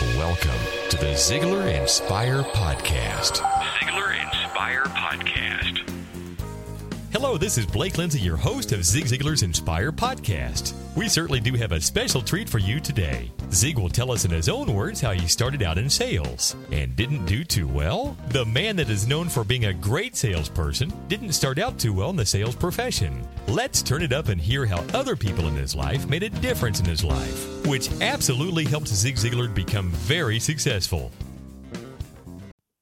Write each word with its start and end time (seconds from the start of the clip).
Welcome 0.00 0.50
to 0.90 0.96
the 0.96 1.12
Ziglar 1.14 1.72
Inspire 1.80 2.42
Podcast. 2.42 3.40
Ziglar 3.78 4.20
Inspire 4.24 4.82
Podcast. 4.86 5.53
Hello, 7.24 7.38
this 7.38 7.56
is 7.56 7.64
Blake 7.64 7.96
Lindsay, 7.96 8.20
your 8.20 8.36
host 8.36 8.72
of 8.72 8.84
Zig 8.84 9.06
Ziglar's 9.06 9.42
Inspire 9.42 9.90
Podcast. 9.90 10.74
We 10.94 11.08
certainly 11.08 11.40
do 11.40 11.54
have 11.54 11.72
a 11.72 11.80
special 11.80 12.20
treat 12.20 12.50
for 12.50 12.58
you 12.58 12.80
today. 12.80 13.32
Zig 13.50 13.78
will 13.78 13.88
tell 13.88 14.12
us 14.12 14.26
in 14.26 14.30
his 14.30 14.50
own 14.50 14.74
words 14.74 15.00
how 15.00 15.12
he 15.12 15.26
started 15.26 15.62
out 15.62 15.78
in 15.78 15.88
sales 15.88 16.54
and 16.70 16.94
didn't 16.94 17.24
do 17.24 17.42
too 17.42 17.66
well. 17.66 18.14
The 18.28 18.44
man 18.44 18.76
that 18.76 18.90
is 18.90 19.08
known 19.08 19.30
for 19.30 19.42
being 19.42 19.64
a 19.64 19.72
great 19.72 20.16
salesperson 20.16 20.92
didn't 21.08 21.32
start 21.32 21.58
out 21.58 21.78
too 21.78 21.94
well 21.94 22.10
in 22.10 22.16
the 22.16 22.26
sales 22.26 22.54
profession. 22.54 23.26
Let's 23.48 23.80
turn 23.80 24.02
it 24.02 24.12
up 24.12 24.28
and 24.28 24.38
hear 24.38 24.66
how 24.66 24.84
other 24.92 25.16
people 25.16 25.48
in 25.48 25.54
his 25.56 25.74
life 25.74 26.06
made 26.06 26.24
a 26.24 26.28
difference 26.28 26.78
in 26.78 26.84
his 26.84 27.02
life, 27.02 27.66
which 27.66 27.90
absolutely 28.02 28.66
helped 28.66 28.88
Zig 28.88 29.16
Ziglar 29.16 29.52
become 29.52 29.90
very 29.92 30.38
successful. 30.38 31.10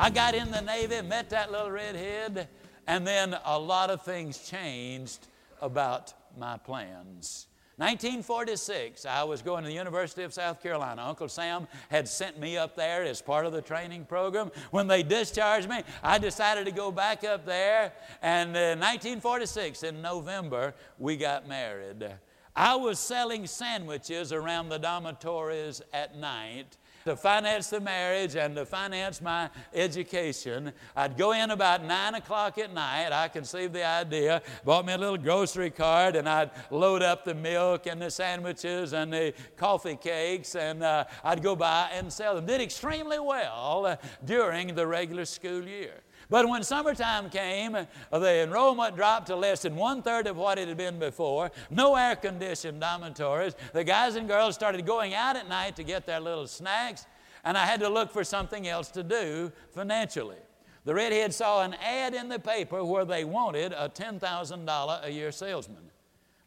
I 0.00 0.10
got 0.10 0.36
in 0.36 0.52
the 0.52 0.60
Navy, 0.60 1.02
met 1.02 1.28
that 1.30 1.50
little 1.50 1.72
redhead, 1.72 2.46
and 2.86 3.04
then 3.04 3.36
a 3.44 3.58
lot 3.58 3.90
of 3.90 4.02
things 4.02 4.48
changed 4.48 5.26
about 5.60 6.14
my 6.38 6.56
plans. 6.56 7.48
1946, 7.78 9.04
I 9.06 9.24
was 9.24 9.42
going 9.42 9.64
to 9.64 9.68
the 9.68 9.74
University 9.74 10.22
of 10.22 10.32
South 10.32 10.62
Carolina. 10.62 11.02
Uncle 11.04 11.28
Sam 11.28 11.66
had 11.88 12.06
sent 12.06 12.38
me 12.38 12.56
up 12.56 12.76
there 12.76 13.02
as 13.02 13.20
part 13.20 13.44
of 13.44 13.52
the 13.52 13.60
training 13.60 14.04
program. 14.04 14.52
When 14.70 14.86
they 14.86 15.02
discharged 15.02 15.68
me, 15.68 15.82
I 16.00 16.18
decided 16.18 16.66
to 16.66 16.72
go 16.72 16.92
back 16.92 17.24
up 17.24 17.44
there. 17.44 17.92
And 18.22 18.54
uh, 18.54 18.60
in 18.60 18.78
1946, 18.78 19.82
in 19.82 20.00
November, 20.00 20.74
we 21.00 21.16
got 21.16 21.48
married. 21.48 22.08
I 22.54 22.76
was 22.76 23.00
selling 23.00 23.48
sandwiches 23.48 24.32
around 24.32 24.68
the 24.68 24.78
dormitories 24.78 25.82
at 25.92 26.16
night 26.16 26.76
to 27.04 27.16
finance 27.16 27.70
the 27.70 27.80
marriage 27.80 28.36
and 28.36 28.54
to 28.56 28.66
finance 28.66 29.20
my 29.20 29.50
education. 29.74 30.72
I'd 30.96 31.16
go 31.16 31.32
in 31.32 31.50
about 31.50 31.84
9 31.84 32.14
o'clock 32.14 32.58
at 32.58 32.72
night. 32.72 33.12
I 33.12 33.28
conceived 33.28 33.72
the 33.72 33.86
idea, 33.86 34.42
bought 34.64 34.86
me 34.86 34.92
a 34.92 34.98
little 34.98 35.18
grocery 35.18 35.70
cart, 35.70 36.16
and 36.16 36.28
I'd 36.28 36.50
load 36.70 37.02
up 37.02 37.24
the 37.24 37.34
milk 37.34 37.86
and 37.86 38.00
the 38.00 38.10
sandwiches 38.10 38.92
and 38.92 39.12
the 39.12 39.34
coffee 39.56 39.96
cakes, 39.96 40.54
and 40.54 40.82
uh, 40.82 41.04
I'd 41.24 41.42
go 41.42 41.56
by 41.56 41.90
and 41.92 42.12
sell 42.12 42.34
them. 42.34 42.46
Did 42.46 42.60
extremely 42.60 43.18
well 43.18 43.86
uh, 43.86 43.96
during 44.24 44.74
the 44.74 44.86
regular 44.86 45.24
school 45.24 45.66
year. 45.66 46.02
But 46.30 46.48
when 46.48 46.62
summertime 46.62 47.30
came, 47.30 47.74
uh, 47.74 48.18
the 48.18 48.42
enrollment 48.42 48.96
dropped 48.96 49.28
to 49.28 49.36
less 49.36 49.62
than 49.62 49.76
one 49.76 50.02
third 50.02 50.26
of 50.26 50.36
what 50.36 50.58
it 50.58 50.68
had 50.68 50.76
been 50.76 50.98
before. 50.98 51.50
No 51.70 51.94
air 51.96 52.16
conditioned 52.16 52.80
dormitories. 52.80 53.54
The 53.72 53.84
guys 53.84 54.16
and 54.16 54.28
girls 54.28 54.54
started 54.54 54.84
going 54.84 55.14
out 55.14 55.36
at 55.36 55.48
night 55.48 55.76
to 55.76 55.82
get 55.82 56.04
their 56.04 56.20
little 56.20 56.46
snacks, 56.46 57.06
and 57.44 57.56
I 57.56 57.64
had 57.64 57.80
to 57.80 57.88
look 57.88 58.12
for 58.12 58.24
something 58.24 58.68
else 58.68 58.90
to 58.90 59.02
do 59.02 59.50
financially. 59.70 60.36
The 60.84 60.94
redhead 60.94 61.32
saw 61.32 61.62
an 61.62 61.74
ad 61.74 62.14
in 62.14 62.28
the 62.28 62.38
paper 62.38 62.84
where 62.84 63.04
they 63.04 63.24
wanted 63.24 63.72
a 63.72 63.88
$10,000 63.88 65.04
a 65.04 65.10
year 65.10 65.32
salesman. 65.32 65.90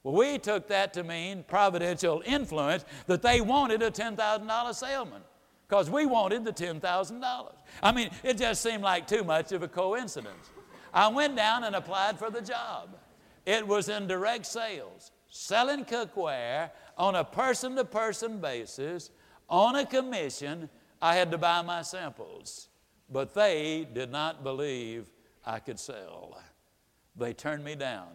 Well, 0.03 0.15
we 0.15 0.37
took 0.37 0.67
that 0.67 0.93
to 0.93 1.03
mean 1.03 1.43
providential 1.47 2.23
influence 2.25 2.85
that 3.07 3.21
they 3.21 3.41
wanted 3.41 3.81
a 3.83 3.91
$10,000 3.91 4.75
salesman 4.75 5.21
because 5.71 5.89
we 5.89 6.05
wanted 6.05 6.43
the 6.43 6.51
$10,000. 6.51 7.53
I 7.81 7.91
mean, 7.93 8.09
it 8.25 8.37
just 8.37 8.61
seemed 8.61 8.83
like 8.83 9.07
too 9.07 9.23
much 9.23 9.53
of 9.53 9.63
a 9.63 9.69
coincidence. 9.69 10.49
I 10.93 11.07
went 11.07 11.37
down 11.37 11.63
and 11.63 11.77
applied 11.77 12.19
for 12.19 12.29
the 12.29 12.41
job. 12.41 12.97
It 13.45 13.65
was 13.65 13.87
in 13.87 14.05
direct 14.05 14.45
sales, 14.45 15.11
selling 15.29 15.85
cookware 15.85 16.71
on 16.97 17.15
a 17.15 17.23
person 17.23 17.77
to 17.77 17.85
person 17.85 18.41
basis, 18.41 19.11
on 19.47 19.77
a 19.77 19.85
commission. 19.85 20.67
I 21.01 21.15
had 21.15 21.31
to 21.31 21.37
buy 21.37 21.61
my 21.61 21.83
samples, 21.83 22.67
but 23.09 23.33
they 23.33 23.87
did 23.93 24.11
not 24.11 24.43
believe 24.43 25.09
I 25.45 25.59
could 25.59 25.79
sell. 25.79 26.37
They 27.15 27.31
turned 27.31 27.63
me 27.63 27.75
down. 27.75 28.09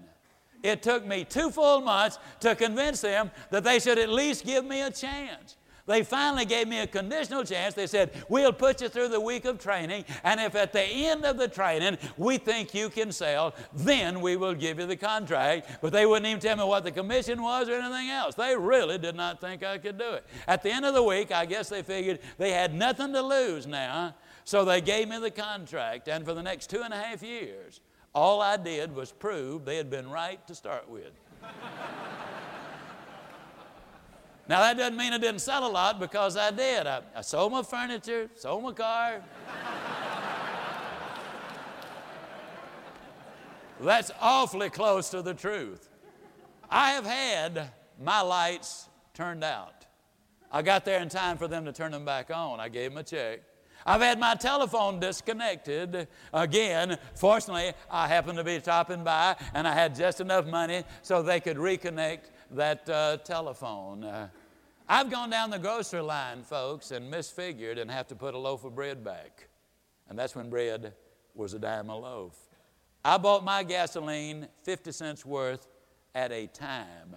It 0.62 0.82
took 0.82 1.06
me 1.06 1.24
two 1.24 1.50
full 1.50 1.80
months 1.80 2.18
to 2.40 2.54
convince 2.54 3.00
them 3.00 3.30
that 3.50 3.64
they 3.64 3.78
should 3.78 3.98
at 3.98 4.10
least 4.10 4.44
give 4.44 4.66
me 4.66 4.82
a 4.82 4.90
chance. 4.90 5.56
They 5.86 6.02
finally 6.02 6.44
gave 6.44 6.66
me 6.66 6.80
a 6.80 6.86
conditional 6.86 7.44
chance. 7.44 7.74
They 7.74 7.86
said, 7.86 8.10
We'll 8.28 8.52
put 8.52 8.80
you 8.80 8.88
through 8.88 9.08
the 9.08 9.20
week 9.20 9.44
of 9.44 9.58
training, 9.58 10.04
and 10.24 10.40
if 10.40 10.56
at 10.56 10.72
the 10.72 10.82
end 10.82 11.24
of 11.24 11.38
the 11.38 11.46
training 11.46 11.98
we 12.16 12.38
think 12.38 12.74
you 12.74 12.90
can 12.90 13.12
sell, 13.12 13.54
then 13.72 14.20
we 14.20 14.36
will 14.36 14.54
give 14.54 14.80
you 14.80 14.86
the 14.86 14.96
contract. 14.96 15.78
But 15.80 15.92
they 15.92 16.04
wouldn't 16.04 16.26
even 16.26 16.40
tell 16.40 16.56
me 16.56 16.64
what 16.64 16.82
the 16.82 16.90
commission 16.90 17.40
was 17.40 17.68
or 17.68 17.74
anything 17.74 18.10
else. 18.10 18.34
They 18.34 18.56
really 18.56 18.98
did 18.98 19.14
not 19.14 19.40
think 19.40 19.62
I 19.62 19.78
could 19.78 19.96
do 19.96 20.14
it. 20.14 20.26
At 20.48 20.62
the 20.62 20.72
end 20.72 20.84
of 20.84 20.94
the 20.94 21.02
week, 21.02 21.30
I 21.30 21.46
guess 21.46 21.68
they 21.68 21.82
figured 21.82 22.18
they 22.36 22.50
had 22.50 22.74
nothing 22.74 23.12
to 23.12 23.22
lose 23.22 23.66
now, 23.66 24.16
so 24.44 24.64
they 24.64 24.80
gave 24.80 25.08
me 25.08 25.18
the 25.20 25.30
contract, 25.30 26.08
and 26.08 26.24
for 26.24 26.34
the 26.34 26.42
next 26.42 26.68
two 26.68 26.82
and 26.82 26.92
a 26.92 26.96
half 26.96 27.22
years, 27.22 27.80
all 28.12 28.40
I 28.40 28.56
did 28.56 28.92
was 28.92 29.12
prove 29.12 29.64
they 29.64 29.76
had 29.76 29.90
been 29.90 30.10
right 30.10 30.44
to 30.48 30.54
start 30.54 30.88
with. 30.88 31.12
Now, 34.48 34.60
that 34.60 34.76
doesn't 34.76 34.96
mean 34.96 35.12
I 35.12 35.18
didn't 35.18 35.40
sell 35.40 35.66
a 35.66 35.70
lot 35.70 35.98
because 35.98 36.36
I 36.36 36.52
did. 36.52 36.86
I, 36.86 37.02
I 37.16 37.20
sold 37.20 37.52
my 37.52 37.62
furniture, 37.62 38.30
sold 38.36 38.62
my 38.62 38.72
car. 38.72 39.22
That's 43.80 44.10
awfully 44.20 44.70
close 44.70 45.10
to 45.10 45.20
the 45.20 45.34
truth. 45.34 45.88
I 46.70 46.92
have 46.92 47.04
had 47.04 47.70
my 48.02 48.20
lights 48.20 48.88
turned 49.14 49.44
out. 49.44 49.86
I 50.50 50.62
got 50.62 50.84
there 50.84 51.00
in 51.00 51.08
time 51.08 51.36
for 51.36 51.48
them 51.48 51.64
to 51.64 51.72
turn 51.72 51.92
them 51.92 52.04
back 52.04 52.30
on. 52.30 52.60
I 52.60 52.68
gave 52.68 52.90
them 52.90 52.98
a 52.98 53.02
check. 53.02 53.40
I've 53.84 54.00
had 54.00 54.18
my 54.18 54.34
telephone 54.34 54.98
disconnected. 54.98 56.08
Again, 56.32 56.98
fortunately, 57.14 57.72
I 57.90 58.08
happened 58.08 58.38
to 58.38 58.44
be 58.44 58.58
stopping 58.60 59.04
by 59.04 59.36
and 59.54 59.68
I 59.68 59.74
had 59.74 59.94
just 59.94 60.20
enough 60.20 60.46
money 60.46 60.82
so 61.02 61.22
they 61.22 61.40
could 61.40 61.56
reconnect 61.56 62.30
that 62.52 62.88
uh, 62.88 63.16
telephone. 63.18 64.04
Uh, 64.04 64.28
I've 64.88 65.10
gone 65.10 65.30
down 65.30 65.50
the 65.50 65.58
grocery 65.58 66.00
line, 66.00 66.42
folks, 66.42 66.90
and 66.90 67.12
misfigured 67.12 67.78
and 67.78 67.90
have 67.90 68.06
to 68.08 68.14
put 68.14 68.34
a 68.34 68.38
loaf 68.38 68.64
of 68.64 68.74
bread 68.74 69.02
back. 69.02 69.48
And 70.08 70.18
that's 70.18 70.36
when 70.36 70.48
bread 70.48 70.94
was 71.34 71.54
a 71.54 71.58
dime 71.58 71.88
a 71.88 71.98
loaf. 71.98 72.36
I 73.04 73.18
bought 73.18 73.44
my 73.44 73.62
gasoline 73.62 74.48
50 74.62 74.92
cents 74.92 75.26
worth 75.26 75.68
at 76.14 76.32
a 76.32 76.46
time. 76.46 77.16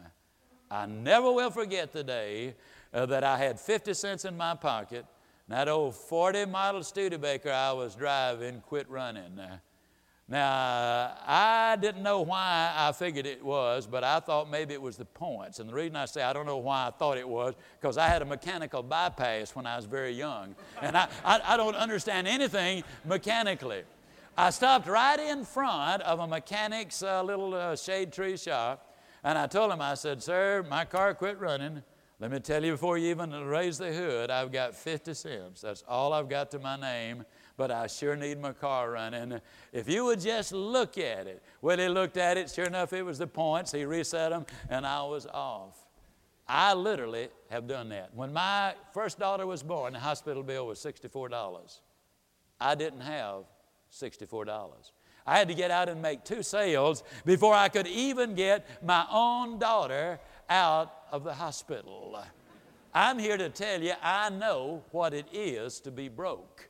I 0.70 0.86
never 0.86 1.32
will 1.32 1.52
forget 1.52 1.92
the 1.92 2.04
day 2.04 2.56
uh, 2.94 3.06
that 3.08 3.24
I 3.24 3.38
had 3.38 3.60
50 3.60 3.94
cents 3.94 4.26
in 4.26 4.38
my 4.38 4.56
pocket. 4.56 5.06
And 5.48 5.58
that 5.58 5.68
old 5.68 5.96
40 5.96 6.46
model 6.46 6.84
Studebaker 6.84 7.52
I 7.52 7.72
was 7.72 7.96
driving 7.96 8.62
quit 8.62 8.90
running. 8.90 9.40
Now, 10.32 11.16
I 11.26 11.76
didn't 11.82 12.04
know 12.04 12.22
why 12.22 12.72
I 12.78 12.92
figured 12.92 13.26
it 13.26 13.44
was, 13.44 13.88
but 13.88 14.04
I 14.04 14.20
thought 14.20 14.48
maybe 14.48 14.76
it 14.76 14.82
was 14.82 14.96
the 14.96 15.06
points. 15.06 15.58
And 15.58 15.68
the 15.68 15.74
reason 15.74 15.96
I 15.96 16.06
say 16.06 16.22
I 16.22 16.34
don't 16.34 16.46
know 16.46 16.58
why 16.58 16.86
I 16.86 16.92
thought 16.92 17.18
it 17.18 17.28
was, 17.28 17.56
because 17.82 17.98
I 17.98 18.08
had 18.08 18.22
a 18.22 18.26
mechanical 18.26 18.84
bypass 18.84 19.56
when 19.56 19.66
I 19.66 19.76
was 19.76 19.86
very 19.86 20.12
young. 20.12 20.56
And 20.84 20.96
I, 20.96 21.08
I, 21.26 21.42
I 21.44 21.58
don't 21.58 21.76
understand 21.76 22.28
anything 22.28 22.84
mechanically. 23.06 23.82
I 24.38 24.52
stopped 24.52 24.88
right 24.88 25.20
in 25.20 25.44
front 25.44 26.04
of 26.04 26.20
a 26.20 26.28
mechanic's 26.28 27.02
uh, 27.02 27.24
little 27.24 27.56
uh, 27.56 27.76
shade 27.76 28.14
tree 28.14 28.38
shop, 28.38 28.96
and 29.24 29.36
I 29.36 29.48
told 29.48 29.72
him, 29.72 29.82
I 29.82 29.96
said, 29.96 30.22
Sir, 30.22 30.64
my 30.70 30.86
car 30.86 31.16
quit 31.16 31.40
running. 31.40 31.82
Let 32.20 32.32
me 32.32 32.40
tell 32.40 32.64
you 32.64 32.74
before 32.74 33.00
you 33.00 33.10
even 33.10 33.32
raise 33.32 33.80
the 33.80 33.92
hood, 33.92 34.30
I've 34.30 34.52
got 34.52 34.76
50 34.76 35.14
cents. 35.16 35.62
That's 35.62 35.84
all 35.88 36.14
I've 36.14 36.30
got 36.30 36.52
to 36.52 36.60
my 36.60 36.76
name 36.76 37.26
but 37.60 37.72
I 37.72 37.88
sure 37.88 38.16
need 38.16 38.40
my 38.40 38.54
car 38.54 38.92
running. 38.92 39.42
If 39.74 39.90
you 39.90 40.06
would 40.06 40.22
just 40.22 40.54
look 40.54 40.98
at 40.98 41.28
it. 41.28 41.44
Well, 41.62 41.78
he 41.78 41.90
looked 41.90 42.16
at 42.16 42.38
it, 42.38 42.50
sure 42.50 42.64
enough, 42.64 42.94
it 42.94 43.04
was 43.04 43.18
the 43.18 43.28
points. 43.28 43.74
He 43.74 43.84
reset 43.84 44.32
them, 44.32 44.46
and 44.70 44.88
I 44.88 45.04
was 45.04 45.26
off. 45.26 45.78
I 46.48 46.74
literally 46.74 47.28
have 47.50 47.68
done 47.68 47.90
that. 47.90 48.16
When 48.16 48.32
my 48.32 48.76
first 48.94 49.20
daughter 49.20 49.46
was 49.46 49.62
born, 49.62 49.92
the 49.92 50.00
hospital 50.00 50.42
bill 50.42 50.68
was 50.68 50.80
$64. 50.80 51.82
I 52.62 52.76
didn't 52.76 53.02
have 53.02 53.44
$64. 53.92 54.92
I 55.28 55.38
had 55.38 55.50
to 55.50 55.54
get 55.54 55.70
out 55.70 55.90
and 55.90 56.02
make 56.02 56.24
two 56.24 56.44
sales 56.44 57.04
before 57.26 57.56
I 57.56 57.68
could 57.68 57.88
even 57.88 58.36
get 58.36 58.66
my 58.82 59.06
own 59.12 59.60
daughter 59.60 60.18
out 60.50 60.94
of 61.12 61.26
the 61.26 61.34
hospital. 61.34 62.24
I'm 62.94 63.20
here 63.20 63.36
to 63.36 63.50
tell 63.50 63.84
you, 63.84 63.96
I 64.02 64.30
know 64.30 64.82
what 64.92 65.14
it 65.14 65.28
is 65.34 65.82
to 65.82 65.92
be 65.92 66.08
broke. 66.08 66.69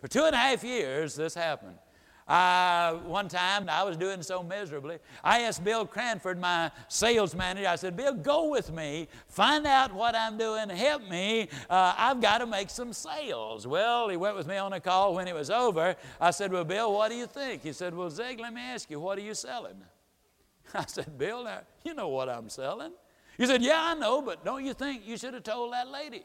For 0.00 0.08
two 0.08 0.24
and 0.24 0.34
a 0.34 0.38
half 0.38 0.64
years, 0.64 1.14
this 1.14 1.34
happened. 1.34 1.76
Uh, 2.30 2.94
one 3.08 3.26
time, 3.26 3.68
I 3.68 3.82
was 3.82 3.96
doing 3.96 4.22
so 4.22 4.40
miserably. 4.40 4.98
I 5.24 5.40
asked 5.40 5.64
Bill 5.64 5.84
Cranford, 5.84 6.38
my 6.38 6.70
sales 6.86 7.34
manager, 7.34 7.66
I 7.66 7.74
said, 7.74 7.96
Bill, 7.96 8.14
go 8.14 8.48
with 8.48 8.72
me, 8.72 9.08
find 9.26 9.66
out 9.66 9.92
what 9.92 10.14
I'm 10.14 10.38
doing, 10.38 10.68
help 10.68 11.02
me. 11.10 11.48
Uh, 11.68 11.92
I've 11.98 12.20
got 12.20 12.38
to 12.38 12.46
make 12.46 12.70
some 12.70 12.92
sales. 12.92 13.66
Well, 13.66 14.08
he 14.08 14.16
went 14.16 14.36
with 14.36 14.46
me 14.46 14.58
on 14.58 14.72
a 14.72 14.78
call. 14.80 15.14
When 15.14 15.26
it 15.26 15.34
was 15.34 15.50
over, 15.50 15.96
I 16.20 16.30
said, 16.30 16.52
Well, 16.52 16.62
Bill, 16.62 16.92
what 16.92 17.10
do 17.10 17.16
you 17.16 17.26
think? 17.26 17.64
He 17.64 17.72
said, 17.72 17.96
Well, 17.96 18.10
Zig, 18.10 18.38
let 18.38 18.54
me 18.54 18.60
ask 18.60 18.88
you, 18.88 19.00
what 19.00 19.18
are 19.18 19.22
you 19.22 19.34
selling? 19.34 19.82
I 20.74 20.84
said, 20.86 21.18
Bill, 21.18 21.42
now, 21.42 21.62
you 21.84 21.94
know 21.94 22.08
what 22.08 22.28
I'm 22.28 22.48
selling. 22.48 22.92
He 23.38 23.46
said, 23.46 23.60
Yeah, 23.60 23.80
I 23.82 23.94
know, 23.94 24.22
but 24.22 24.44
don't 24.44 24.64
you 24.64 24.72
think 24.72 25.04
you 25.04 25.16
should 25.16 25.34
have 25.34 25.42
told 25.42 25.72
that 25.72 25.88
lady? 25.88 26.22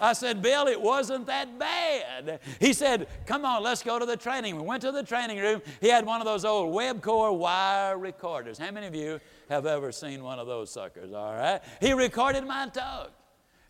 I 0.00 0.12
said, 0.12 0.42
Bill, 0.42 0.66
it 0.66 0.80
wasn't 0.80 1.26
that 1.26 1.58
bad. 1.58 2.40
He 2.58 2.72
said, 2.72 3.06
Come 3.26 3.44
on, 3.44 3.62
let's 3.62 3.82
go 3.82 3.98
to 3.98 4.06
the 4.06 4.16
training. 4.16 4.56
We 4.56 4.62
went 4.62 4.80
to 4.82 4.92
the 4.92 5.02
training 5.02 5.38
room. 5.38 5.60
He 5.80 5.88
had 5.88 6.06
one 6.06 6.20
of 6.20 6.26
those 6.26 6.44
old 6.44 6.72
Webcor 6.74 7.36
wire 7.36 7.98
recorders. 7.98 8.58
How 8.58 8.70
many 8.70 8.86
of 8.86 8.94
you 8.94 9.20
have 9.48 9.66
ever 9.66 9.90
seen 9.92 10.22
one 10.22 10.38
of 10.38 10.46
those 10.46 10.70
suckers? 10.70 11.12
All 11.12 11.34
right. 11.34 11.60
He 11.80 11.92
recorded 11.92 12.46
my 12.46 12.68
talk. 12.68 13.10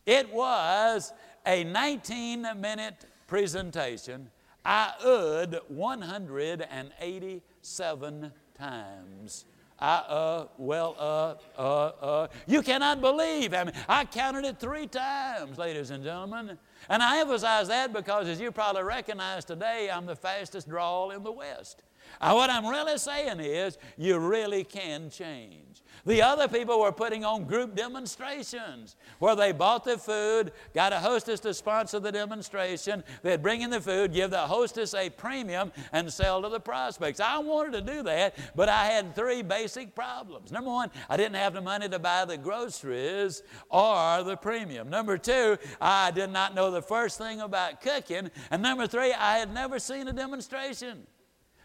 It 0.06 0.32
was 0.32 1.12
a 1.46 1.64
19 1.64 2.46
minute 2.56 3.04
presentation. 3.26 4.30
I 4.64 4.92
ud 5.04 5.58
187 5.68 8.32
times. 8.56 9.44
I, 9.80 9.94
uh, 9.96 10.46
well, 10.58 10.94
uh, 10.98 11.34
uh, 11.58 11.86
uh. 12.02 12.28
You 12.46 12.62
cannot 12.62 13.00
believe. 13.00 13.54
I 13.54 13.64
mean, 13.64 13.74
I 13.88 14.04
counted 14.04 14.44
it 14.44 14.60
three 14.60 14.86
times, 14.86 15.56
ladies 15.56 15.90
and 15.90 16.04
gentlemen. 16.04 16.58
And 16.88 17.02
I 17.02 17.20
emphasize 17.20 17.68
that 17.68 17.92
because, 17.92 18.28
as 18.28 18.40
you 18.40 18.52
probably 18.52 18.82
recognize 18.82 19.44
today, 19.44 19.90
I'm 19.90 20.06
the 20.06 20.16
fastest 20.16 20.68
drawl 20.68 21.12
in 21.12 21.22
the 21.22 21.32
West. 21.32 21.82
Uh, 22.20 22.32
what 22.32 22.50
I'm 22.50 22.66
really 22.66 22.98
saying 22.98 23.40
is, 23.40 23.78
you 23.96 24.18
really 24.18 24.64
can 24.64 25.08
change. 25.08 25.79
The 26.06 26.22
other 26.22 26.48
people 26.48 26.80
were 26.80 26.92
putting 26.92 27.24
on 27.24 27.44
group 27.44 27.74
demonstrations 27.74 28.96
where 29.18 29.36
they 29.36 29.52
bought 29.52 29.84
the 29.84 29.98
food, 29.98 30.52
got 30.74 30.92
a 30.92 30.98
hostess 30.98 31.40
to 31.40 31.54
sponsor 31.54 32.00
the 32.00 32.12
demonstration. 32.12 33.04
They'd 33.22 33.42
bring 33.42 33.62
in 33.62 33.70
the 33.70 33.80
food, 33.80 34.12
give 34.12 34.30
the 34.30 34.38
hostess 34.38 34.94
a 34.94 35.10
premium, 35.10 35.72
and 35.92 36.12
sell 36.12 36.42
to 36.42 36.48
the 36.48 36.60
prospects. 36.60 37.20
I 37.20 37.38
wanted 37.38 37.72
to 37.72 37.92
do 37.92 38.02
that, 38.04 38.36
but 38.54 38.68
I 38.68 38.86
had 38.86 39.14
three 39.14 39.42
basic 39.42 39.94
problems. 39.94 40.52
Number 40.52 40.70
one, 40.70 40.90
I 41.08 41.16
didn't 41.16 41.36
have 41.36 41.54
the 41.54 41.60
money 41.60 41.88
to 41.88 41.98
buy 41.98 42.24
the 42.24 42.36
groceries 42.36 43.42
or 43.68 44.22
the 44.22 44.36
premium. 44.36 44.88
Number 44.88 45.18
two, 45.18 45.58
I 45.80 46.10
did 46.10 46.30
not 46.30 46.54
know 46.54 46.70
the 46.70 46.82
first 46.82 47.18
thing 47.18 47.40
about 47.40 47.80
cooking. 47.80 48.30
And 48.50 48.62
number 48.62 48.86
three, 48.86 49.12
I 49.12 49.38
had 49.38 49.52
never 49.52 49.78
seen 49.78 50.08
a 50.08 50.12
demonstration. 50.12 51.06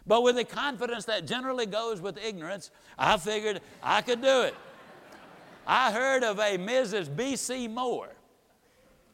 But 0.07 0.21
with 0.23 0.35
the 0.35 0.43
confidence 0.43 1.05
that 1.05 1.25
generally 1.25 1.65
goes 1.65 1.99
with 1.99 2.17
ignorance, 2.17 2.71
I 2.97 3.17
figured 3.17 3.61
I 3.81 4.01
could 4.01 4.21
do 4.21 4.41
it. 4.41 4.55
I 5.65 5.91
heard 5.91 6.23
of 6.23 6.37
a 6.39 6.57
Mrs. 6.57 7.15
B.C. 7.15 7.67
Moore 7.67 8.15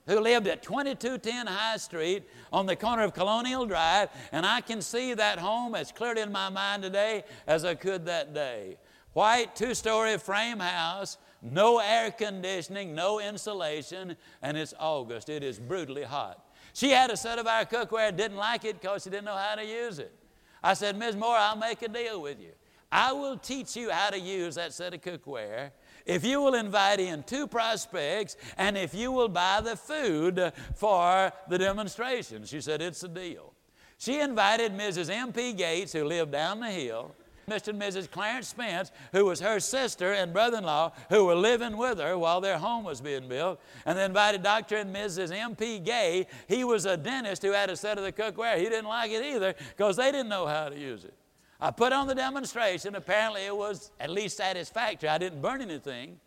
who 0.07 0.19
lived 0.19 0.47
at 0.47 0.63
2210 0.63 1.47
High 1.47 1.77
Street 1.77 2.23
on 2.51 2.65
the 2.65 2.75
corner 2.75 3.03
of 3.03 3.13
Colonial 3.13 3.65
Drive, 3.65 4.09
and 4.31 4.45
I 4.45 4.61
can 4.61 4.81
see 4.81 5.13
that 5.13 5.39
home 5.39 5.75
as 5.75 5.91
clearly 5.91 6.21
in 6.21 6.31
my 6.31 6.49
mind 6.49 6.83
today 6.83 7.23
as 7.47 7.63
I 7.63 7.75
could 7.75 8.05
that 8.05 8.33
day. 8.33 8.77
White 9.13 9.55
two 9.55 9.73
story 9.73 10.17
frame 10.17 10.59
house, 10.59 11.17
no 11.41 11.79
air 11.79 12.11
conditioning, 12.11 12.95
no 12.95 13.19
insulation, 13.19 14.15
and 14.41 14.57
it's 14.57 14.73
August. 14.79 15.29
It 15.29 15.43
is 15.43 15.59
brutally 15.59 16.03
hot. 16.03 16.45
She 16.73 16.91
had 16.91 17.11
a 17.11 17.17
set 17.17 17.37
of 17.37 17.47
our 17.47 17.65
cookware, 17.65 18.15
didn't 18.15 18.37
like 18.37 18.63
it 18.65 18.81
because 18.81 19.03
she 19.03 19.09
didn't 19.09 19.25
know 19.25 19.35
how 19.35 19.55
to 19.55 19.65
use 19.65 19.99
it. 19.99 20.13
I 20.63 20.73
said, 20.73 20.97
Ms. 20.97 21.15
Moore, 21.15 21.35
I'll 21.35 21.55
make 21.55 21.81
a 21.81 21.87
deal 21.87 22.21
with 22.21 22.39
you. 22.39 22.51
I 22.91 23.13
will 23.13 23.37
teach 23.37 23.75
you 23.75 23.89
how 23.89 24.09
to 24.09 24.19
use 24.19 24.55
that 24.55 24.73
set 24.73 24.93
of 24.93 25.01
cookware 25.01 25.71
if 26.05 26.25
you 26.25 26.41
will 26.41 26.55
invite 26.55 26.99
in 26.99 27.23
two 27.23 27.47
prospects 27.47 28.35
and 28.57 28.77
if 28.77 28.93
you 28.93 29.11
will 29.11 29.29
buy 29.29 29.61
the 29.61 29.75
food 29.75 30.51
for 30.75 31.31
the 31.47 31.57
demonstration. 31.57 32.43
She 32.45 32.59
said, 32.59 32.81
It's 32.81 33.03
a 33.03 33.07
deal. 33.07 33.53
She 33.97 34.19
invited 34.19 34.73
Mrs. 34.73 35.09
M.P. 35.09 35.53
Gates, 35.53 35.93
who 35.93 36.03
lived 36.03 36.31
down 36.31 36.59
the 36.59 36.71
hill, 36.71 37.13
Mr. 37.51 37.67
and 37.69 37.81
Mrs. 37.81 38.09
Clarence 38.09 38.47
Spence, 38.47 38.91
who 39.11 39.25
was 39.25 39.41
her 39.41 39.59
sister 39.59 40.13
and 40.13 40.31
brother 40.31 40.59
in 40.59 40.63
law, 40.63 40.93
who 41.09 41.25
were 41.25 41.35
living 41.35 41.75
with 41.75 41.99
her 41.99 42.17
while 42.17 42.39
their 42.39 42.57
home 42.57 42.83
was 42.83 43.01
being 43.01 43.27
built. 43.27 43.59
And 43.85 43.97
they 43.97 44.05
invited 44.05 44.41
Dr. 44.41 44.77
and 44.77 44.95
Mrs. 44.95 45.35
M.P. 45.35 45.79
Gay. 45.79 46.27
He 46.47 46.63
was 46.63 46.85
a 46.85 46.95
dentist 46.95 47.41
who 47.41 47.51
had 47.51 47.69
a 47.69 47.75
set 47.75 47.97
of 47.97 48.03
the 48.03 48.11
cookware. 48.11 48.57
He 48.57 48.63
didn't 48.63 48.87
like 48.87 49.11
it 49.11 49.23
either 49.23 49.53
because 49.75 49.97
they 49.97 50.11
didn't 50.11 50.29
know 50.29 50.47
how 50.47 50.69
to 50.69 50.77
use 50.77 51.03
it. 51.03 51.13
I 51.59 51.71
put 51.71 51.93
on 51.93 52.07
the 52.07 52.15
demonstration. 52.15 52.95
Apparently, 52.95 53.45
it 53.45 53.55
was 53.55 53.91
at 53.99 54.09
least 54.09 54.37
satisfactory. 54.37 55.09
I 55.09 55.17
didn't 55.17 55.41
burn 55.41 55.61
anything. 55.61 56.19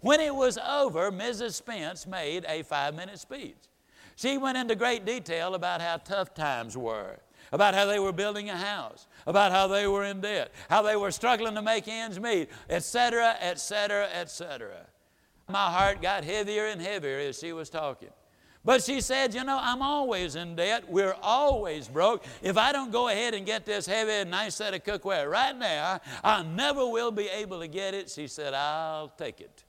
When 0.00 0.20
it 0.20 0.34
was 0.34 0.58
over, 0.58 1.12
Mrs. 1.12 1.52
Spence 1.52 2.06
made 2.06 2.44
a 2.48 2.62
five 2.64 2.94
minute 2.94 3.20
speech. 3.20 3.56
She 4.16 4.36
went 4.36 4.58
into 4.58 4.74
great 4.74 5.06
detail 5.06 5.54
about 5.54 5.80
how 5.80 5.96
tough 5.96 6.34
times 6.34 6.76
were 6.76 7.18
about 7.52 7.74
how 7.74 7.86
they 7.86 7.98
were 7.98 8.12
building 8.12 8.50
a 8.50 8.56
house, 8.56 9.06
about 9.26 9.52
how 9.52 9.68
they 9.68 9.86
were 9.86 10.04
in 10.04 10.20
debt, 10.20 10.50
how 10.68 10.82
they 10.82 10.96
were 10.96 11.10
struggling 11.10 11.54
to 11.54 11.62
make 11.62 11.86
ends 11.86 12.18
meet, 12.18 12.48
etc., 12.68 13.36
etc., 13.40 14.08
etc. 14.12 14.86
My 15.48 15.70
heart 15.70 16.00
got 16.00 16.24
heavier 16.24 16.66
and 16.66 16.80
heavier 16.80 17.18
as 17.18 17.38
she 17.38 17.52
was 17.52 17.68
talking. 17.68 18.08
But 18.64 18.82
she 18.82 19.00
said, 19.00 19.34
You 19.34 19.44
know, 19.44 19.58
I'm 19.60 19.82
always 19.82 20.36
in 20.36 20.54
debt. 20.54 20.88
We're 20.88 21.16
always 21.20 21.88
broke. 21.88 22.24
If 22.42 22.56
I 22.56 22.72
don't 22.72 22.92
go 22.92 23.08
ahead 23.08 23.34
and 23.34 23.44
get 23.44 23.66
this 23.66 23.86
heavy 23.86 24.12
and 24.12 24.30
nice 24.30 24.54
set 24.54 24.72
of 24.72 24.84
cookware 24.84 25.28
right 25.28 25.56
now, 25.56 26.00
I 26.22 26.42
never 26.42 26.86
will 26.86 27.10
be 27.10 27.26
able 27.28 27.60
to 27.60 27.68
get 27.68 27.94
it. 27.94 28.08
She 28.08 28.28
said, 28.28 28.54
I'll 28.54 29.08
take 29.08 29.40
it. 29.40 29.64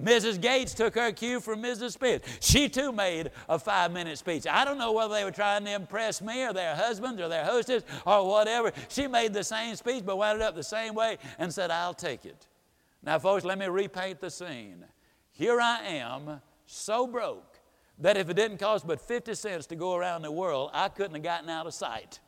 Mrs. 0.00 0.40
Gates 0.40 0.74
took 0.74 0.94
her 0.94 1.12
cue 1.12 1.40
from 1.40 1.62
Mrs. 1.62 1.92
Spence. 1.92 2.24
She 2.40 2.68
too 2.68 2.92
made 2.92 3.30
a 3.48 3.58
five 3.58 3.92
minute 3.92 4.18
speech. 4.18 4.46
I 4.46 4.64
don't 4.64 4.78
know 4.78 4.92
whether 4.92 5.14
they 5.14 5.24
were 5.24 5.30
trying 5.30 5.64
to 5.64 5.72
impress 5.72 6.22
me 6.22 6.44
or 6.44 6.52
their 6.52 6.74
husbands 6.74 7.20
or 7.20 7.28
their 7.28 7.44
hostess 7.44 7.84
or 8.06 8.26
whatever. 8.28 8.72
She 8.88 9.06
made 9.06 9.32
the 9.32 9.44
same 9.44 9.76
speech 9.76 10.04
but 10.04 10.16
wound 10.16 10.40
it 10.40 10.42
up 10.42 10.54
the 10.54 10.62
same 10.62 10.94
way 10.94 11.18
and 11.38 11.52
said, 11.52 11.70
I'll 11.70 11.94
take 11.94 12.24
it. 12.24 12.46
Now, 13.02 13.18
folks, 13.18 13.44
let 13.44 13.58
me 13.58 13.66
repaint 13.66 14.20
the 14.20 14.30
scene. 14.30 14.84
Here 15.32 15.60
I 15.60 15.80
am, 15.82 16.40
so 16.66 17.06
broke 17.06 17.58
that 17.98 18.16
if 18.16 18.28
it 18.28 18.34
didn't 18.34 18.58
cost 18.58 18.86
but 18.86 19.00
50 19.00 19.34
cents 19.34 19.66
to 19.66 19.76
go 19.76 19.94
around 19.94 20.22
the 20.22 20.32
world, 20.32 20.70
I 20.72 20.88
couldn't 20.88 21.14
have 21.14 21.22
gotten 21.22 21.48
out 21.48 21.66
of 21.66 21.74
sight. 21.74 22.20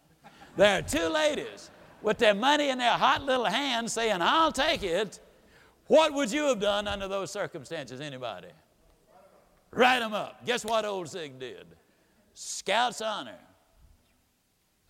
There 0.57 0.79
are 0.79 0.83
two 0.83 1.09
ladies 1.09 1.71
with 2.02 2.19
their 2.19 2.35
money 2.35 2.69
in 2.69 2.79
their 2.79 2.91
hot 2.91 3.23
little 3.23 3.47
hands 3.47 3.93
saying, 3.93 4.19
I'll 4.21 4.52
take 4.52 4.83
it. 4.83 5.21
What 5.87 6.15
would 6.15 6.31
you 6.31 6.45
have 6.45 6.61
done 6.61 6.89
under 6.89 7.09
those 7.09 7.31
circumstances, 7.31 8.01
anybody? 8.01 8.49
Write 9.71 10.01
them 10.01 10.15
up. 10.15 10.45
Guess 10.45 10.65
what 10.65 10.85
old 10.85 11.09
Zig 11.09 11.39
did? 11.39 11.67
Scout's 12.35 13.01
honor. 13.01 13.39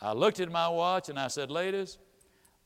I 0.01 0.13
looked 0.13 0.41
at 0.41 0.51
my 0.51 0.69
watch 0.69 1.09
and 1.09 1.19
I 1.19 1.29
said, 1.29 1.51
Ladies, 1.51 1.99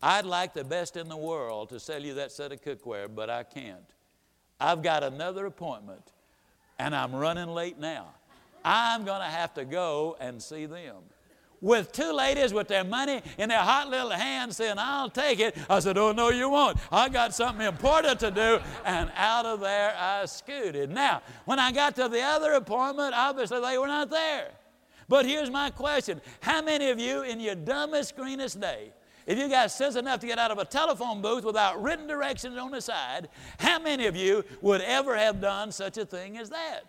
I'd 0.02 0.24
like 0.24 0.54
the 0.54 0.64
best 0.64 0.96
in 0.96 1.08
the 1.08 1.16
world 1.16 1.68
to 1.70 1.80
sell 1.80 2.02
you 2.02 2.14
that 2.14 2.32
set 2.32 2.52
of 2.52 2.62
cookware, 2.62 3.08
but 3.14 3.28
I 3.30 3.42
can't. 3.42 3.94
I've 4.58 4.82
got 4.82 5.02
another 5.02 5.46
appointment 5.46 6.12
and 6.78 6.94
I'm 6.94 7.14
running 7.14 7.48
late 7.48 7.78
now. 7.78 8.14
I'm 8.64 9.04
going 9.04 9.20
to 9.20 9.26
have 9.26 9.54
to 9.54 9.64
go 9.64 10.16
and 10.20 10.42
see 10.42 10.66
them. 10.66 10.96
With 11.60 11.90
two 11.92 12.12
ladies 12.12 12.52
with 12.52 12.68
their 12.68 12.84
money 12.84 13.22
in 13.38 13.48
their 13.48 13.60
hot 13.60 13.88
little 13.88 14.10
hands 14.10 14.56
saying, 14.56 14.76
I'll 14.78 15.08
take 15.08 15.40
it. 15.40 15.56
I 15.70 15.80
said, 15.80 15.96
Oh, 15.96 16.12
no, 16.12 16.30
you 16.30 16.50
won't. 16.50 16.76
I 16.92 17.08
got 17.08 17.34
something 17.34 17.66
important 17.66 18.20
to 18.20 18.30
do. 18.30 18.60
And 18.84 19.10
out 19.16 19.46
of 19.46 19.60
there 19.60 19.94
I 19.98 20.26
scooted. 20.26 20.90
Now, 20.90 21.22
when 21.46 21.58
I 21.58 21.72
got 21.72 21.96
to 21.96 22.08
the 22.08 22.20
other 22.20 22.52
appointment, 22.52 23.14
obviously 23.16 23.60
they 23.60 23.78
were 23.78 23.86
not 23.86 24.10
there. 24.10 24.50
But 25.08 25.24
here's 25.24 25.50
my 25.50 25.70
question 25.70 26.20
How 26.40 26.62
many 26.62 26.90
of 26.90 26.98
you, 27.00 27.22
in 27.22 27.40
your 27.40 27.54
dumbest, 27.54 28.16
greenest 28.16 28.60
day, 28.60 28.90
if 29.26 29.38
you 29.38 29.48
got 29.48 29.70
sense 29.70 29.96
enough 29.96 30.20
to 30.20 30.26
get 30.26 30.38
out 30.38 30.50
of 30.50 30.58
a 30.58 30.64
telephone 30.64 31.20
booth 31.20 31.44
without 31.44 31.82
written 31.82 32.06
directions 32.06 32.56
on 32.56 32.70
the 32.70 32.80
side, 32.80 33.28
how 33.58 33.78
many 33.78 34.06
of 34.06 34.14
you 34.14 34.44
would 34.60 34.80
ever 34.82 35.16
have 35.16 35.40
done 35.40 35.72
such 35.72 35.98
a 35.98 36.04
thing 36.04 36.38
as 36.38 36.50
that? 36.50 36.82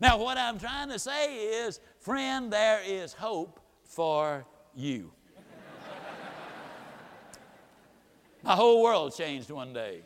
Now, 0.00 0.18
what 0.18 0.36
I'm 0.36 0.58
trying 0.58 0.88
to 0.88 0.98
say 0.98 1.36
is, 1.66 1.80
friend, 1.98 2.52
there 2.52 2.80
is 2.84 3.12
hope 3.12 3.59
for 3.90 4.46
you. 4.74 5.12
My 8.42 8.54
whole 8.54 8.82
world 8.82 9.14
changed 9.14 9.50
one 9.50 9.72
day. 9.72 10.00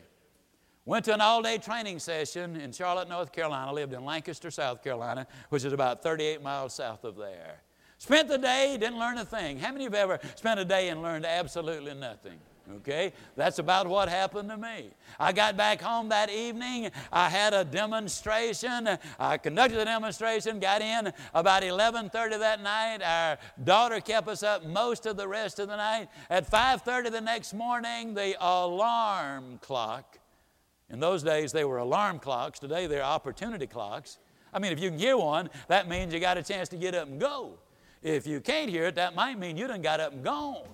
Went 0.83 1.05
to 1.05 1.13
an 1.13 1.21
all 1.21 1.41
day 1.41 1.57
training 1.57 1.99
session 1.99 2.57
in 2.57 2.71
Charlotte, 2.71 3.07
North 3.07 3.31
Carolina. 3.31 3.71
Lived 3.71 3.93
in 3.93 4.03
Lancaster, 4.03 4.51
South 4.51 4.83
Carolina, 4.83 5.25
which 5.49 5.63
is 5.63 5.71
about 5.71 6.03
38 6.03 6.43
miles 6.43 6.73
south 6.73 7.03
of 7.03 7.15
there. 7.15 7.61
Spent 7.97 8.27
the 8.27 8.37
day, 8.37 8.75
didn't 8.77 8.99
learn 8.99 9.17
a 9.17 9.25
thing. 9.25 9.57
How 9.57 9.71
many 9.71 9.85
of 9.85 9.93
you 9.93 9.99
have 9.99 10.11
ever 10.11 10.27
spent 10.35 10.59
a 10.59 10.65
day 10.65 10.89
and 10.89 11.01
learned 11.01 11.25
absolutely 11.25 11.93
nothing? 11.93 12.39
Okay? 12.77 13.13
That's 13.35 13.59
about 13.59 13.87
what 13.87 14.09
happened 14.09 14.49
to 14.49 14.57
me. 14.57 14.89
I 15.19 15.31
got 15.31 15.55
back 15.55 15.81
home 15.81 16.09
that 16.09 16.29
evening. 16.29 16.89
I 17.11 17.29
had 17.29 17.53
a 17.53 17.63
demonstration. 17.63 18.89
I 19.19 19.37
conducted 19.37 19.77
the 19.77 19.85
demonstration, 19.85 20.59
got 20.59 20.81
in 20.81 21.13
about 21.33 21.63
11:30 21.63 22.39
that 22.39 22.61
night. 22.61 23.01
Our 23.03 23.37
daughter 23.63 23.99
kept 24.01 24.27
us 24.27 24.43
up 24.43 24.65
most 24.65 25.05
of 25.05 25.17
the 25.17 25.27
rest 25.27 25.59
of 25.59 25.67
the 25.67 25.77
night. 25.77 26.09
At 26.29 26.49
5:30 26.49 27.11
the 27.11 27.21
next 27.21 27.53
morning, 27.53 28.13
the 28.13 28.35
alarm 28.39 29.59
clock. 29.61 30.19
In 30.89 30.99
those 30.99 31.23
days 31.23 31.51
they 31.51 31.65
were 31.65 31.77
alarm 31.77 32.19
clocks. 32.19 32.59
Today 32.59 32.87
they're 32.87 33.03
opportunity 33.03 33.67
clocks. 33.67 34.17
I 34.53 34.59
mean, 34.59 34.71
if 34.71 34.79
you 34.79 34.89
can 34.89 34.99
hear 34.99 35.17
one, 35.17 35.49
that 35.67 35.87
means 35.87 36.13
you 36.13 36.19
got 36.19 36.37
a 36.37 36.43
chance 36.43 36.69
to 36.69 36.77
get 36.77 36.95
up 36.95 37.07
and 37.07 37.19
go. 37.19 37.59
If 38.01 38.25
you 38.25 38.39
can't 38.39 38.69
hear 38.69 38.85
it, 38.85 38.95
that 38.95 39.15
might 39.15 39.37
mean 39.37 39.57
you 39.57 39.67
done 39.67 39.81
got 39.81 39.99
up 39.99 40.13
and 40.13 40.23
gone. 40.23 40.67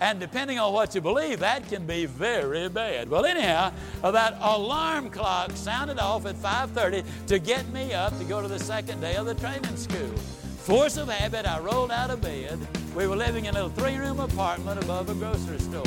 And 0.00 0.20
depending 0.20 0.58
on 0.58 0.72
what 0.72 0.94
you 0.94 1.00
believe, 1.00 1.40
that 1.40 1.68
can 1.68 1.84
be 1.84 2.06
very 2.06 2.68
bad. 2.68 3.08
Well, 3.08 3.24
anyhow, 3.24 3.72
uh, 4.02 4.10
that 4.12 4.38
alarm 4.40 5.10
clock 5.10 5.50
sounded 5.54 5.98
off 5.98 6.24
at 6.26 6.36
5:30 6.36 7.02
to 7.26 7.38
get 7.38 7.68
me 7.72 7.92
up 7.94 8.16
to 8.18 8.24
go 8.24 8.40
to 8.40 8.48
the 8.48 8.60
second 8.60 9.00
day 9.00 9.16
of 9.16 9.26
the 9.26 9.34
training 9.34 9.76
school. 9.76 10.14
Force 10.58 10.98
of 10.98 11.08
habit, 11.08 11.46
I 11.46 11.58
rolled 11.58 11.90
out 11.90 12.10
of 12.10 12.20
bed. 12.20 12.58
We 12.94 13.06
were 13.06 13.16
living 13.16 13.46
in 13.46 13.56
a 13.56 13.64
little 13.64 13.70
three-room 13.70 14.20
apartment 14.20 14.82
above 14.82 15.08
a 15.08 15.14
grocery 15.14 15.58
store. 15.58 15.82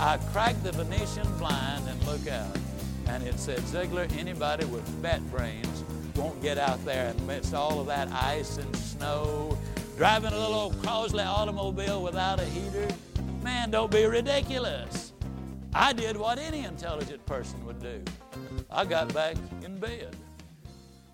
I 0.00 0.18
cracked 0.32 0.62
the 0.62 0.72
Venetian 0.72 1.26
blind 1.38 1.88
and 1.88 2.02
looked 2.04 2.28
out, 2.28 2.58
and 3.06 3.22
it 3.22 3.38
said, 3.38 3.60
Ziglar, 3.60 4.10
anybody 4.18 4.66
with 4.66 4.84
bat 5.00 5.22
brains 5.30 5.84
won't 6.14 6.42
get 6.42 6.58
out 6.58 6.84
there 6.84 7.14
amidst 7.18 7.54
all 7.54 7.80
of 7.80 7.86
that 7.86 8.08
ice 8.12 8.58
and 8.58 8.76
snow, 8.76 9.56
driving 9.96 10.32
a 10.32 10.38
little 10.38 10.54
old 10.54 10.74
Crosley 10.82 11.24
automobile 11.24 12.02
without 12.02 12.38
a 12.40 12.44
heater." 12.44 12.88
Man, 13.46 13.70
don't 13.70 13.92
be 13.92 14.04
ridiculous. 14.06 15.12
I 15.72 15.92
did 15.92 16.16
what 16.16 16.36
any 16.36 16.64
intelligent 16.64 17.24
person 17.26 17.64
would 17.64 17.78
do. 17.78 18.02
I 18.68 18.84
got 18.84 19.14
back 19.14 19.36
in 19.62 19.78
bed. 19.78 20.16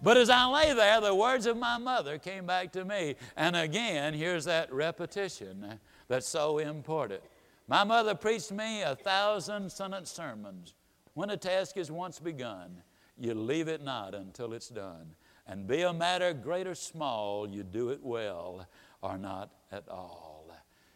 But 0.03 0.17
as 0.17 0.31
I 0.31 0.47
lay 0.47 0.73
there, 0.73 1.03
the 1.03 1.15
words 1.15 1.45
of 1.45 1.59
my 1.59 1.77
mother 1.77 2.17
came 2.17 2.47
back 2.47 2.73
to 2.73 2.87
me. 2.87 3.17
And 3.37 3.55
again, 3.55 4.15
here's 4.15 4.47
that 4.47 4.73
repetition 4.73 5.79
that's 6.09 6.27
so 6.27 6.57
important. 6.57 7.23
My 7.69 7.85
mother 7.85 8.15
preached 8.15 8.51
me 8.51 8.81
a 8.81 8.97
thousand 8.97 9.71
sentence 9.71 10.11
sermons. 10.11 10.73
When 11.13 11.29
a 11.29 11.37
task 11.37 11.77
is 11.77 11.91
once 11.91 12.19
begun, 12.19 12.83
you 13.19 13.35
leave 13.35 13.69
it 13.69 13.85
not 13.85 14.15
until 14.15 14.55
it's 14.55 14.71
done. 14.71 15.15
And 15.47 15.67
be 15.67 15.83
a 15.83 15.93
matter 15.93 16.33
great 16.33 16.67
or 16.67 16.77
small, 16.77 17.47
you 17.47 17.63
do 17.63 17.91
it 17.91 18.03
well 18.03 18.67
or 19.03 19.19
not 19.19 19.51
at 19.71 19.87
all. 19.91 20.32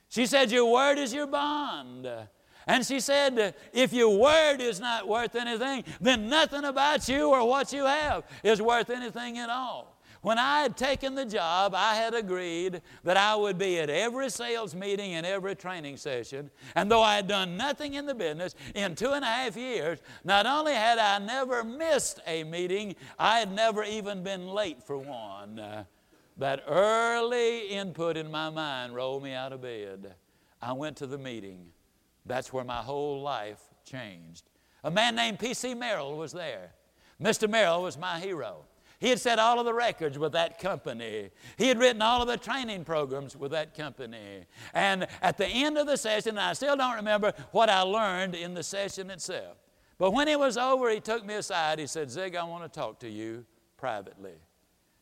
She 0.08 0.26
said, 0.26 0.50
Your 0.50 0.72
word 0.72 0.98
is 0.98 1.12
your 1.12 1.26
bond. 1.26 2.08
And 2.66 2.84
she 2.84 3.00
said, 3.00 3.54
If 3.72 3.92
your 3.92 4.18
word 4.18 4.60
is 4.60 4.80
not 4.80 5.06
worth 5.06 5.34
anything, 5.36 5.84
then 6.00 6.28
nothing 6.28 6.64
about 6.64 7.08
you 7.08 7.30
or 7.30 7.46
what 7.46 7.72
you 7.72 7.84
have 7.84 8.24
is 8.42 8.60
worth 8.60 8.90
anything 8.90 9.38
at 9.38 9.50
all. 9.50 9.96
When 10.22 10.38
I 10.38 10.62
had 10.62 10.76
taken 10.76 11.14
the 11.14 11.24
job, 11.24 11.72
I 11.72 11.94
had 11.94 12.12
agreed 12.12 12.82
that 13.04 13.16
I 13.16 13.36
would 13.36 13.58
be 13.58 13.78
at 13.78 13.88
every 13.88 14.28
sales 14.28 14.74
meeting 14.74 15.14
and 15.14 15.24
every 15.24 15.54
training 15.54 15.98
session. 15.98 16.50
And 16.74 16.90
though 16.90 17.02
I 17.02 17.14
had 17.14 17.28
done 17.28 17.56
nothing 17.56 17.94
in 17.94 18.06
the 18.06 18.14
business 18.14 18.56
in 18.74 18.96
two 18.96 19.12
and 19.12 19.24
a 19.24 19.28
half 19.28 19.56
years, 19.56 20.00
not 20.24 20.44
only 20.44 20.72
had 20.72 20.98
I 20.98 21.18
never 21.20 21.62
missed 21.62 22.18
a 22.26 22.42
meeting, 22.42 22.96
I 23.20 23.38
had 23.38 23.52
never 23.52 23.84
even 23.84 24.24
been 24.24 24.48
late 24.48 24.82
for 24.82 24.98
one. 24.98 25.86
That 26.38 26.64
early 26.68 27.68
input 27.68 28.16
in 28.16 28.30
my 28.30 28.50
mind 28.50 28.94
rolled 28.94 29.22
me 29.22 29.32
out 29.32 29.52
of 29.52 29.62
bed. 29.62 30.14
I 30.60 30.72
went 30.72 30.96
to 30.98 31.06
the 31.06 31.18
meeting. 31.18 31.68
That's 32.26 32.52
where 32.52 32.64
my 32.64 32.82
whole 32.82 33.22
life 33.22 33.60
changed. 33.84 34.44
A 34.84 34.90
man 34.90 35.14
named 35.14 35.38
P.C. 35.38 35.74
Merrill 35.74 36.16
was 36.16 36.32
there. 36.32 36.72
Mr. 37.22 37.48
Merrill 37.48 37.82
was 37.82 37.96
my 37.96 38.20
hero. 38.20 38.64
He 38.98 39.08
had 39.10 39.20
set 39.20 39.38
all 39.38 39.58
of 39.58 39.66
the 39.66 39.74
records 39.74 40.18
with 40.18 40.32
that 40.32 40.58
company. 40.58 41.30
He 41.58 41.68
had 41.68 41.78
written 41.78 42.00
all 42.00 42.22
of 42.22 42.28
the 42.28 42.36
training 42.36 42.84
programs 42.84 43.36
with 43.36 43.52
that 43.52 43.74
company. 43.74 44.46
And 44.72 45.06
at 45.20 45.36
the 45.36 45.46
end 45.46 45.76
of 45.76 45.86
the 45.86 45.96
session, 45.96 46.38
I 46.38 46.54
still 46.54 46.76
don't 46.76 46.96
remember 46.96 47.32
what 47.52 47.68
I 47.68 47.82
learned 47.82 48.34
in 48.34 48.54
the 48.54 48.62
session 48.62 49.10
itself. 49.10 49.58
But 49.98 50.12
when 50.12 50.28
it 50.28 50.38
was 50.38 50.56
over, 50.56 50.90
he 50.90 51.00
took 51.00 51.24
me 51.24 51.34
aside. 51.34 51.78
He 51.78 51.86
said, 51.86 52.10
Zig, 52.10 52.36
I 52.36 52.44
want 52.44 52.64
to 52.64 52.80
talk 52.80 52.98
to 53.00 53.08
you 53.08 53.44
privately. 53.76 54.34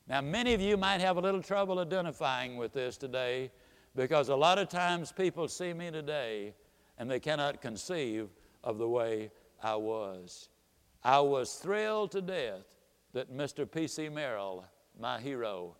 Now, 0.07 0.21
many 0.21 0.53
of 0.53 0.61
you 0.61 0.77
might 0.77 1.01
have 1.01 1.17
a 1.17 1.21
little 1.21 1.41
trouble 1.41 1.79
identifying 1.79 2.57
with 2.57 2.73
this 2.73 2.95
today 2.95 3.51
because 3.95 4.29
a 4.29 4.35
lot 4.35 4.59
of 4.59 4.69
times 4.69 5.11
people 5.11 5.47
see 5.47 5.73
me 5.73 5.89
today 5.89 6.53
and 6.99 7.09
they 7.09 7.19
cannot 7.19 7.61
conceive 7.61 8.29
of 8.63 8.77
the 8.77 8.87
way 8.87 9.31
I 9.63 9.75
was. 9.75 10.49
I 11.03 11.19
was 11.21 11.55
thrilled 11.55 12.11
to 12.11 12.21
death 12.21 12.75
that 13.13 13.35
Mr. 13.35 13.69
P.C. 13.69 14.09
Merrill, 14.09 14.65
my 14.99 15.19
hero, 15.19 15.75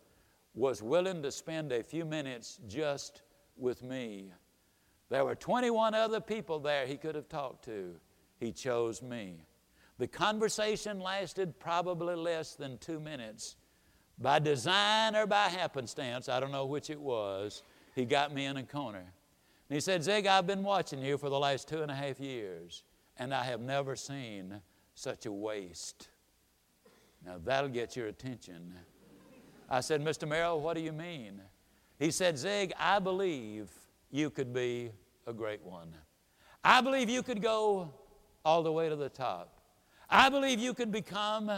was 0.55 0.81
willing 0.81 1.21
to 1.21 1.31
spend 1.31 1.71
a 1.71 1.83
few 1.83 2.05
minutes 2.05 2.59
just 2.67 3.21
with 3.57 3.83
me. 3.83 4.31
There 5.09 5.25
were 5.25 5.35
21 5.35 5.93
other 5.93 6.19
people 6.19 6.59
there 6.59 6.87
he 6.87 6.97
could 6.97 7.13
have 7.13 7.29
talked 7.29 7.65
to. 7.65 7.95
He 8.39 8.51
chose 8.51 9.03
me. 9.03 9.45
The 9.99 10.07
conversation 10.07 10.99
lasted 10.99 11.59
probably 11.59 12.15
less 12.15 12.55
than 12.55 12.79
two 12.79 12.99
minutes 12.99 13.55
by 14.19 14.39
design 14.39 15.15
or 15.15 15.27
by 15.27 15.49
happenstance, 15.49 16.29
I 16.29 16.39
don't 16.39 16.51
know 16.51 16.65
which 16.65 16.89
it 16.89 16.99
was, 16.99 17.63
he 17.95 18.05
got 18.05 18.33
me 18.33 18.45
in 18.45 18.57
a 18.57 18.63
corner. 18.63 18.99
And 19.69 19.75
he 19.75 19.79
said, 19.79 20.03
Zig, 20.03 20.27
I've 20.27 20.47
been 20.47 20.63
watching 20.63 21.01
you 21.01 21.17
for 21.17 21.29
the 21.29 21.39
last 21.39 21.67
two 21.67 21.81
and 21.81 21.89
a 21.89 21.95
half 21.95 22.19
years, 22.19 22.83
and 23.17 23.33
I 23.33 23.43
have 23.43 23.61
never 23.61 23.95
seen 23.95 24.61
such 24.93 25.25
a 25.25 25.31
waste. 25.31 26.09
Now 27.25 27.35
that'll 27.43 27.69
get 27.69 27.95
your 27.95 28.07
attention. 28.07 28.73
I 29.69 29.81
said, 29.81 30.03
Mr. 30.03 30.27
Merrill, 30.27 30.59
what 30.61 30.75
do 30.75 30.81
you 30.81 30.91
mean? 30.91 31.41
He 31.97 32.11
said, 32.11 32.37
Zig, 32.37 32.73
I 32.79 32.99
believe 32.99 33.69
you 34.11 34.29
could 34.29 34.53
be 34.53 34.91
a 35.25 35.33
great 35.33 35.63
one. 35.63 35.93
I 36.63 36.81
believe 36.81 37.09
you 37.09 37.23
could 37.23 37.41
go 37.41 37.91
all 38.43 38.61
the 38.61 38.71
way 38.71 38.89
to 38.89 38.95
the 38.95 39.09
top. 39.09 39.59
I 40.09 40.29
believe 40.29 40.59
you 40.59 40.73
could 40.73 40.91
become 40.91 41.49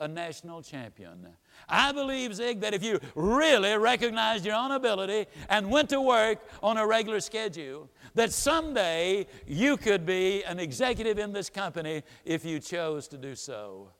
a 0.00 0.08
national 0.08 0.62
champion. 0.62 1.28
I 1.68 1.92
believe, 1.92 2.34
Zig, 2.34 2.60
that 2.60 2.74
if 2.74 2.82
you 2.82 3.00
really 3.14 3.76
recognized 3.76 4.44
your 4.44 4.54
own 4.54 4.72
ability 4.72 5.26
and 5.48 5.70
went 5.70 5.90
to 5.90 6.00
work 6.00 6.38
on 6.62 6.76
a 6.76 6.86
regular 6.86 7.20
schedule, 7.20 7.90
that 8.14 8.32
someday 8.32 9.26
you 9.46 9.76
could 9.76 10.06
be 10.06 10.44
an 10.44 10.58
executive 10.58 11.18
in 11.18 11.32
this 11.32 11.50
company 11.50 12.02
if 12.24 12.44
you 12.44 12.60
chose 12.60 13.08
to 13.08 13.18
do 13.18 13.34
so. 13.34 13.90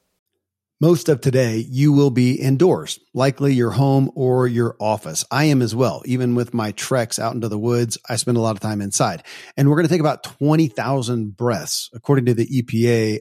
Most 0.81 1.09
of 1.09 1.21
today, 1.21 1.65
you 1.69 1.93
will 1.93 2.11
be 2.11 2.35
indoors, 2.35 2.99
likely 3.15 3.55
your 3.55 3.71
home 3.71 4.11
or 4.17 4.49
your 4.49 4.77
office. 4.81 5.25
I 5.31 5.45
am 5.45 5.63
as 5.63 5.75
well. 5.75 6.03
Even 6.05 6.35
with 6.35 6.53
my 6.53 6.73
treks 6.73 7.19
out 7.19 7.35
into 7.35 7.49
the 7.49 7.59
woods, 7.59 7.97
I 8.09 8.17
spend 8.17 8.37
a 8.37 8.41
lot 8.41 8.57
of 8.57 8.61
time 8.61 8.83
inside. 8.83 9.23
And 9.57 9.71
we're 9.71 9.77
going 9.77 9.87
to 9.87 9.93
take 9.93 10.01
about 10.01 10.25
20,000 10.25 11.37
breaths, 11.37 11.91
according 11.95 12.27
to 12.27 12.35
the 12.35 12.47
EPA 12.47 13.21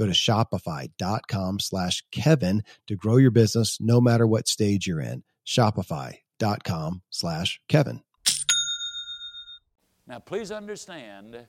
Go 0.00 0.06
to 0.06 0.12
shopify.com 0.12 1.60
slash 1.60 2.02
Kevin 2.10 2.62
to 2.86 2.96
grow 2.96 3.18
your 3.18 3.30
business 3.30 3.78
no 3.82 4.00
matter 4.00 4.26
what 4.26 4.48
stage 4.48 4.86
you're 4.86 5.02
in. 5.02 5.24
Shopify.com 5.46 7.02
slash 7.10 7.60
Kevin. 7.68 8.00
Now, 10.06 10.18
please 10.18 10.50
understand, 10.50 11.46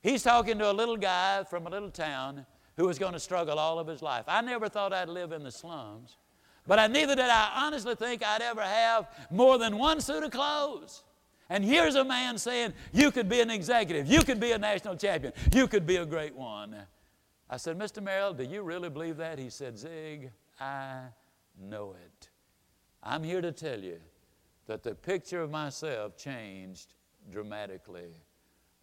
he's 0.00 0.22
talking 0.22 0.60
to 0.60 0.70
a 0.70 0.72
little 0.72 0.96
guy 0.96 1.42
from 1.42 1.66
a 1.66 1.70
little 1.70 1.90
town 1.90 2.46
who 2.76 2.86
was 2.86 3.00
going 3.00 3.14
to 3.14 3.18
struggle 3.18 3.58
all 3.58 3.80
of 3.80 3.88
his 3.88 4.00
life. 4.00 4.26
I 4.28 4.42
never 4.42 4.68
thought 4.68 4.92
I'd 4.92 5.08
live 5.08 5.32
in 5.32 5.42
the 5.42 5.50
slums, 5.50 6.18
but 6.68 6.78
I 6.78 6.86
neither 6.86 7.16
did 7.16 7.28
I 7.28 7.50
honestly 7.66 7.96
think 7.96 8.24
I'd 8.24 8.42
ever 8.42 8.62
have 8.62 9.08
more 9.32 9.58
than 9.58 9.76
one 9.76 10.00
suit 10.00 10.22
of 10.22 10.30
clothes. 10.30 11.02
And 11.50 11.64
here's 11.64 11.96
a 11.96 12.04
man 12.04 12.38
saying, 12.38 12.74
You 12.92 13.10
could 13.10 13.28
be 13.28 13.40
an 13.40 13.50
executive, 13.50 14.06
you 14.06 14.22
could 14.22 14.38
be 14.38 14.52
a 14.52 14.58
national 14.58 14.94
champion, 14.94 15.32
you 15.52 15.66
could 15.66 15.84
be 15.84 15.96
a 15.96 16.06
great 16.06 16.36
one. 16.36 16.76
I 17.50 17.56
said, 17.56 17.78
Mr. 17.78 18.02
Merrill, 18.02 18.34
do 18.34 18.44
you 18.44 18.62
really 18.62 18.90
believe 18.90 19.16
that? 19.16 19.38
He 19.38 19.50
said, 19.50 19.78
Zig, 19.78 20.30
I 20.60 21.00
know 21.58 21.94
it. 22.04 22.28
I'm 23.02 23.22
here 23.22 23.40
to 23.40 23.52
tell 23.52 23.78
you 23.78 23.98
that 24.66 24.82
the 24.82 24.94
picture 24.94 25.40
of 25.40 25.50
myself 25.50 26.16
changed 26.16 26.94
dramatically. 27.30 28.22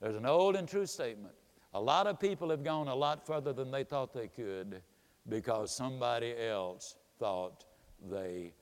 There's 0.02 0.16
an 0.16 0.26
old 0.26 0.56
and 0.56 0.68
true 0.68 0.86
statement 0.86 1.36
a 1.76 1.80
lot 1.80 2.08
of 2.08 2.22
people 2.22 2.50
have 2.52 2.64
gone 2.64 2.88
a 2.88 2.96
lot 2.96 3.28
further 3.28 3.52
than 3.52 3.70
they 3.70 3.84
thought 3.84 4.14
they 4.14 4.30
could 4.30 4.82
because 5.28 5.76
somebody 5.76 6.34
else 6.48 6.96
thought 7.20 7.66
they 8.10 8.54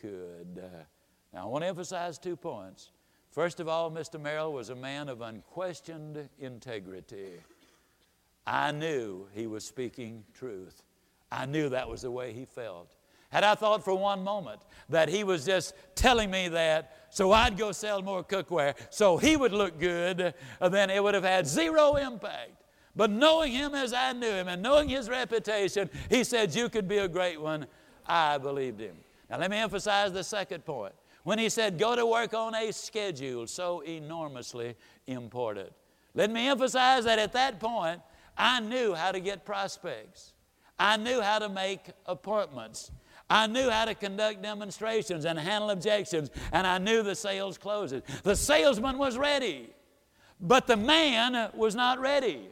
could. 0.00 0.62
Now, 1.34 1.42
I 1.42 1.44
want 1.44 1.64
to 1.64 1.68
emphasize 1.68 2.18
two 2.18 2.34
points. 2.34 2.92
First 3.30 3.60
of 3.60 3.68
all, 3.68 3.90
Mr. 3.90 4.18
Merrill 4.18 4.54
was 4.54 4.70
a 4.70 4.74
man 4.74 5.10
of 5.10 5.20
unquestioned 5.20 6.30
integrity. 6.38 7.32
I 8.46 8.72
knew 8.72 9.28
he 9.32 9.46
was 9.46 9.64
speaking 9.64 10.24
truth. 10.34 10.82
I 11.30 11.46
knew 11.46 11.68
that 11.70 11.88
was 11.88 12.02
the 12.02 12.10
way 12.10 12.32
he 12.32 12.44
felt. 12.44 12.94
Had 13.30 13.44
I 13.44 13.54
thought 13.54 13.82
for 13.82 13.94
one 13.94 14.22
moment 14.22 14.60
that 14.90 15.08
he 15.08 15.24
was 15.24 15.46
just 15.46 15.74
telling 15.94 16.30
me 16.30 16.48
that 16.48 17.06
so 17.08 17.32
I'd 17.32 17.56
go 17.56 17.72
sell 17.72 18.02
more 18.02 18.22
cookware 18.22 18.74
so 18.90 19.16
he 19.16 19.36
would 19.36 19.52
look 19.52 19.78
good, 19.78 20.34
uh, 20.60 20.68
then 20.68 20.90
it 20.90 21.02
would 21.02 21.14
have 21.14 21.24
had 21.24 21.46
zero 21.46 21.96
impact. 21.96 22.62
But 22.94 23.10
knowing 23.10 23.52
him 23.52 23.74
as 23.74 23.92
I 23.94 24.12
knew 24.12 24.30
him 24.30 24.48
and 24.48 24.62
knowing 24.62 24.88
his 24.88 25.08
reputation, 25.08 25.88
he 26.10 26.24
said, 26.24 26.54
You 26.54 26.68
could 26.68 26.86
be 26.86 26.98
a 26.98 27.08
great 27.08 27.40
one. 27.40 27.66
I 28.06 28.36
believed 28.36 28.80
him. 28.80 28.96
Now, 29.30 29.38
let 29.38 29.50
me 29.50 29.56
emphasize 29.56 30.12
the 30.12 30.24
second 30.24 30.64
point. 30.66 30.92
When 31.24 31.38
he 31.38 31.48
said, 31.48 31.78
Go 31.78 31.96
to 31.96 32.04
work 32.04 32.34
on 32.34 32.54
a 32.54 32.70
schedule, 32.70 33.46
so 33.46 33.80
enormously 33.80 34.76
important. 35.06 35.72
Let 36.14 36.30
me 36.30 36.48
emphasize 36.48 37.04
that 37.04 37.18
at 37.18 37.32
that 37.32 37.58
point, 37.58 38.02
I 38.36 38.60
knew 38.60 38.94
how 38.94 39.12
to 39.12 39.20
get 39.20 39.44
prospects, 39.44 40.32
I 40.78 40.96
knew 40.96 41.20
how 41.20 41.38
to 41.38 41.48
make 41.48 41.90
appointments. 42.06 42.90
I 43.30 43.46
knew 43.46 43.70
how 43.70 43.86
to 43.86 43.94
conduct 43.94 44.42
demonstrations 44.42 45.24
and 45.24 45.38
handle 45.38 45.70
objections, 45.70 46.30
and 46.52 46.66
I 46.66 46.76
knew 46.76 47.02
the 47.02 47.14
sales 47.14 47.56
closes. 47.56 48.02
The 48.24 48.36
salesman 48.36 48.98
was 48.98 49.16
ready, 49.16 49.70
but 50.38 50.66
the 50.66 50.76
man 50.76 51.50
was 51.54 51.74
not 51.74 51.98
ready. 51.98 52.50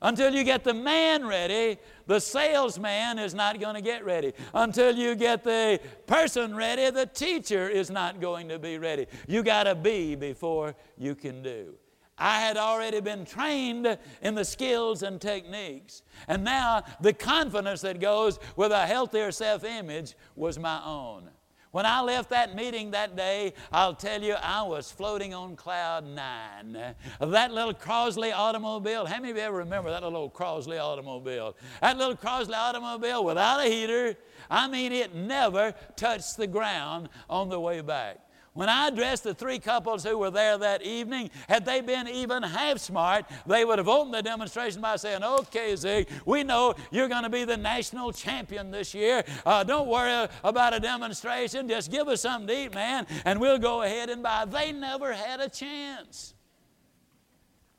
Until 0.00 0.34
you 0.34 0.44
get 0.44 0.64
the 0.64 0.74
man 0.74 1.26
ready, 1.26 1.78
the 2.06 2.20
salesman 2.20 3.18
is 3.18 3.34
not 3.34 3.60
going 3.60 3.74
to 3.74 3.80
get 3.80 4.04
ready. 4.04 4.32
Until 4.52 4.94
you 4.94 5.14
get 5.14 5.44
the 5.44 5.80
person 6.06 6.54
ready, 6.54 6.90
the 6.90 7.06
teacher 7.06 7.68
is 7.68 7.90
not 7.90 8.20
going 8.20 8.48
to 8.48 8.58
be 8.58 8.78
ready. 8.78 9.06
You 9.26 9.42
got 9.42 9.64
to 9.64 9.74
be 9.74 10.14
before 10.14 10.74
you 10.96 11.14
can 11.14 11.42
do. 11.42 11.74
I 12.16 12.40
had 12.40 12.56
already 12.56 13.00
been 13.00 13.24
trained 13.24 13.98
in 14.22 14.34
the 14.34 14.44
skills 14.44 15.02
and 15.02 15.20
techniques. 15.20 16.02
And 16.28 16.44
now 16.44 16.84
the 17.00 17.12
confidence 17.12 17.80
that 17.80 18.00
goes 18.00 18.38
with 18.56 18.72
a 18.72 18.86
healthier 18.86 19.32
self 19.32 19.64
image 19.64 20.14
was 20.36 20.58
my 20.58 20.80
own. 20.84 21.30
When 21.74 21.86
I 21.86 22.02
left 22.02 22.30
that 22.30 22.54
meeting 22.54 22.92
that 22.92 23.16
day, 23.16 23.52
I'll 23.72 23.96
tell 23.96 24.22
you, 24.22 24.34
I 24.34 24.62
was 24.62 24.92
floating 24.92 25.34
on 25.34 25.56
cloud 25.56 26.06
nine. 26.06 26.94
That 27.18 27.52
little 27.52 27.74
Crosley 27.74 28.32
automobile, 28.32 29.06
how 29.06 29.16
many 29.16 29.32
of 29.32 29.36
you 29.36 29.42
ever 29.42 29.56
remember 29.56 29.90
that 29.90 30.04
little 30.04 30.30
Crosley 30.30 30.80
automobile? 30.80 31.56
That 31.80 31.98
little 31.98 32.14
Crosley 32.14 32.54
automobile 32.54 33.24
without 33.24 33.58
a 33.58 33.68
heater, 33.68 34.14
I 34.48 34.68
mean, 34.68 34.92
it 34.92 35.16
never 35.16 35.74
touched 35.96 36.36
the 36.36 36.46
ground 36.46 37.08
on 37.28 37.48
the 37.48 37.58
way 37.58 37.80
back. 37.80 38.23
When 38.54 38.68
I 38.68 38.86
addressed 38.86 39.24
the 39.24 39.34
three 39.34 39.58
couples 39.58 40.04
who 40.04 40.16
were 40.16 40.30
there 40.30 40.56
that 40.56 40.82
evening, 40.82 41.30
had 41.48 41.64
they 41.64 41.80
been 41.80 42.06
even 42.06 42.44
half 42.44 42.78
smart, 42.78 43.26
they 43.46 43.64
would 43.64 43.78
have 43.78 43.88
opened 43.88 44.14
the 44.14 44.22
demonstration 44.22 44.80
by 44.80 44.94
saying, 44.94 45.24
Okay, 45.24 45.74
Zig, 45.74 46.08
we 46.24 46.44
know 46.44 46.76
you're 46.92 47.08
going 47.08 47.24
to 47.24 47.28
be 47.28 47.44
the 47.44 47.56
national 47.56 48.12
champion 48.12 48.70
this 48.70 48.94
year. 48.94 49.24
Uh, 49.44 49.64
don't 49.64 49.88
worry 49.88 50.28
about 50.44 50.72
a 50.72 50.78
demonstration. 50.78 51.68
Just 51.68 51.90
give 51.90 52.06
us 52.06 52.20
something 52.20 52.46
to 52.46 52.66
eat, 52.66 52.74
man, 52.74 53.08
and 53.24 53.40
we'll 53.40 53.58
go 53.58 53.82
ahead 53.82 54.08
and 54.08 54.22
buy. 54.22 54.44
They 54.44 54.70
never 54.70 55.12
had 55.12 55.40
a 55.40 55.48
chance. 55.48 56.34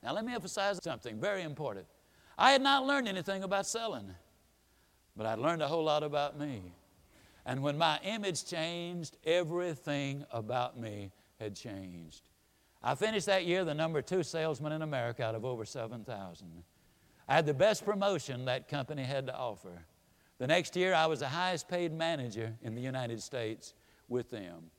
Now, 0.04 0.12
let 0.12 0.26
me 0.26 0.36
emphasize 0.36 0.78
something 0.84 1.22
very 1.22 1.44
important. 1.44 1.86
I 2.38 2.52
had 2.52 2.62
not 2.62 2.86
learned 2.86 3.08
anything 3.08 3.44
about 3.44 3.66
selling, 3.66 4.14
but 5.16 5.26
I'd 5.26 5.40
learned 5.40 5.62
a 5.62 5.70
whole 5.70 5.86
lot 5.86 6.04
about 6.04 6.38
me. 6.38 6.74
And 7.46 7.62
when 7.62 7.78
my 7.78 8.00
image 8.04 8.46
changed, 8.46 9.18
everything 9.24 10.26
about 10.32 10.80
me 10.80 11.12
had 11.40 11.56
changed. 11.56 12.24
I 12.82 12.96
finished 12.96 13.26
that 13.28 13.46
year 13.46 13.64
the 13.64 13.74
number 13.74 14.02
two 14.02 14.24
salesman 14.24 14.72
in 14.72 14.82
America 14.82 15.24
out 15.24 15.36
of 15.36 15.46
over 15.46 15.66
7,000. 15.66 16.64
I 17.28 17.36
had 17.36 17.46
the 17.46 17.54
best 17.54 17.84
promotion 17.84 18.46
that 18.46 18.68
company 18.68 19.04
had 19.04 19.28
to 19.28 19.36
offer. 19.36 19.86
The 20.38 20.48
next 20.48 20.76
year, 20.76 20.94
I 20.94 21.06
was 21.06 21.20
the 21.20 21.28
highest 21.28 21.68
paid 21.68 21.94
manager 21.94 22.54
in 22.62 22.76
the 22.76 22.82
United 22.82 23.22
States 23.22 23.74
with 24.08 24.30
them. 24.30 24.70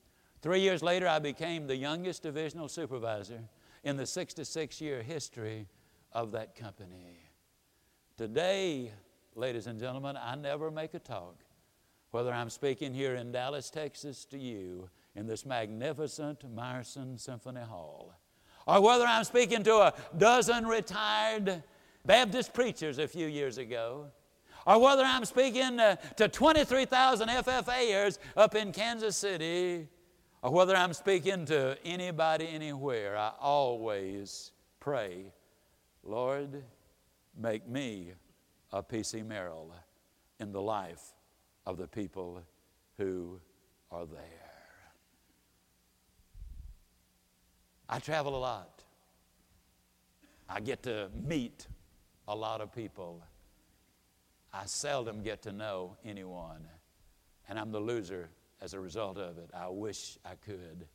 Three 0.41 0.61
years 0.61 0.83
later, 0.83 1.07
I 1.07 1.19
became 1.19 1.67
the 1.67 1.75
youngest 1.75 2.23
divisional 2.23 2.69
supervisor 2.69 3.41
in 3.83 3.97
the 3.97 4.05
66 4.05 4.79
year 4.79 5.01
history 5.01 5.67
of 6.13 6.31
that 6.31 6.55
company. 6.55 7.19
Today, 8.17 8.91
ladies 9.35 9.67
and 9.67 9.79
gentlemen, 9.79 10.17
I 10.17 10.35
never 10.35 10.71
make 10.71 10.93
a 10.93 10.99
talk, 10.99 11.35
whether 12.11 12.31
I'm 12.31 12.49
speaking 12.49 12.93
here 12.93 13.15
in 13.15 13.31
Dallas, 13.31 13.69
Texas 13.69 14.25
to 14.25 14.37
you 14.37 14.89
in 15.15 15.27
this 15.27 15.45
magnificent 15.45 16.43
Meyerson 16.55 17.19
Symphony 17.19 17.61
Hall, 17.61 18.13
or 18.65 18.81
whether 18.81 19.05
I'm 19.05 19.23
speaking 19.23 19.63
to 19.63 19.75
a 19.77 19.93
dozen 20.17 20.65
retired 20.67 21.63
Baptist 22.05 22.53
preachers 22.53 22.99
a 22.99 23.07
few 23.07 23.27
years 23.27 23.57
ago, 23.57 24.07
or 24.65 24.79
whether 24.79 25.03
I'm 25.03 25.25
speaking 25.25 25.79
uh, 25.79 25.95
to 26.15 26.27
23,000 26.27 27.29
FFAers 27.29 28.17
up 28.35 28.55
in 28.55 28.71
Kansas 28.71 29.17
City, 29.17 29.87
or 30.41 30.51
whether 30.51 30.75
I'm 30.75 30.93
speaking 30.93 31.45
to 31.45 31.77
anybody 31.83 32.47
anywhere, 32.47 33.17
I 33.17 33.31
always 33.39 34.51
pray, 34.79 35.25
Lord, 36.03 36.63
make 37.37 37.67
me 37.67 38.13
a 38.71 38.83
P.C. 38.83 39.23
Merrill 39.23 39.73
in 40.39 40.51
the 40.51 40.61
life 40.61 41.13
of 41.67 41.75
the 41.75 41.85
people 41.85 42.41
who 42.97 43.39
are 43.91 44.05
there. 44.05 44.23
I 47.89 47.99
travel 47.99 48.37
a 48.37 48.39
lot. 48.39 48.83
I 50.49 50.61
get 50.61 50.83
to 50.83 51.09
meet 51.27 51.67
a 52.25 52.35
lot 52.35 52.61
of 52.61 52.73
people. 52.73 53.21
I 54.53 54.63
seldom 54.65 55.21
get 55.21 55.41
to 55.41 55.51
know 55.51 55.97
anyone, 56.05 56.65
and 57.49 57.59
I'm 57.59 57.73
the 57.73 57.81
loser 57.81 58.29
as 58.61 58.73
a 58.73 58.79
result 58.79 59.17
of 59.17 59.37
it. 59.37 59.49
I 59.53 59.67
wish 59.67 60.17
I 60.23 60.35
could. 60.35 60.87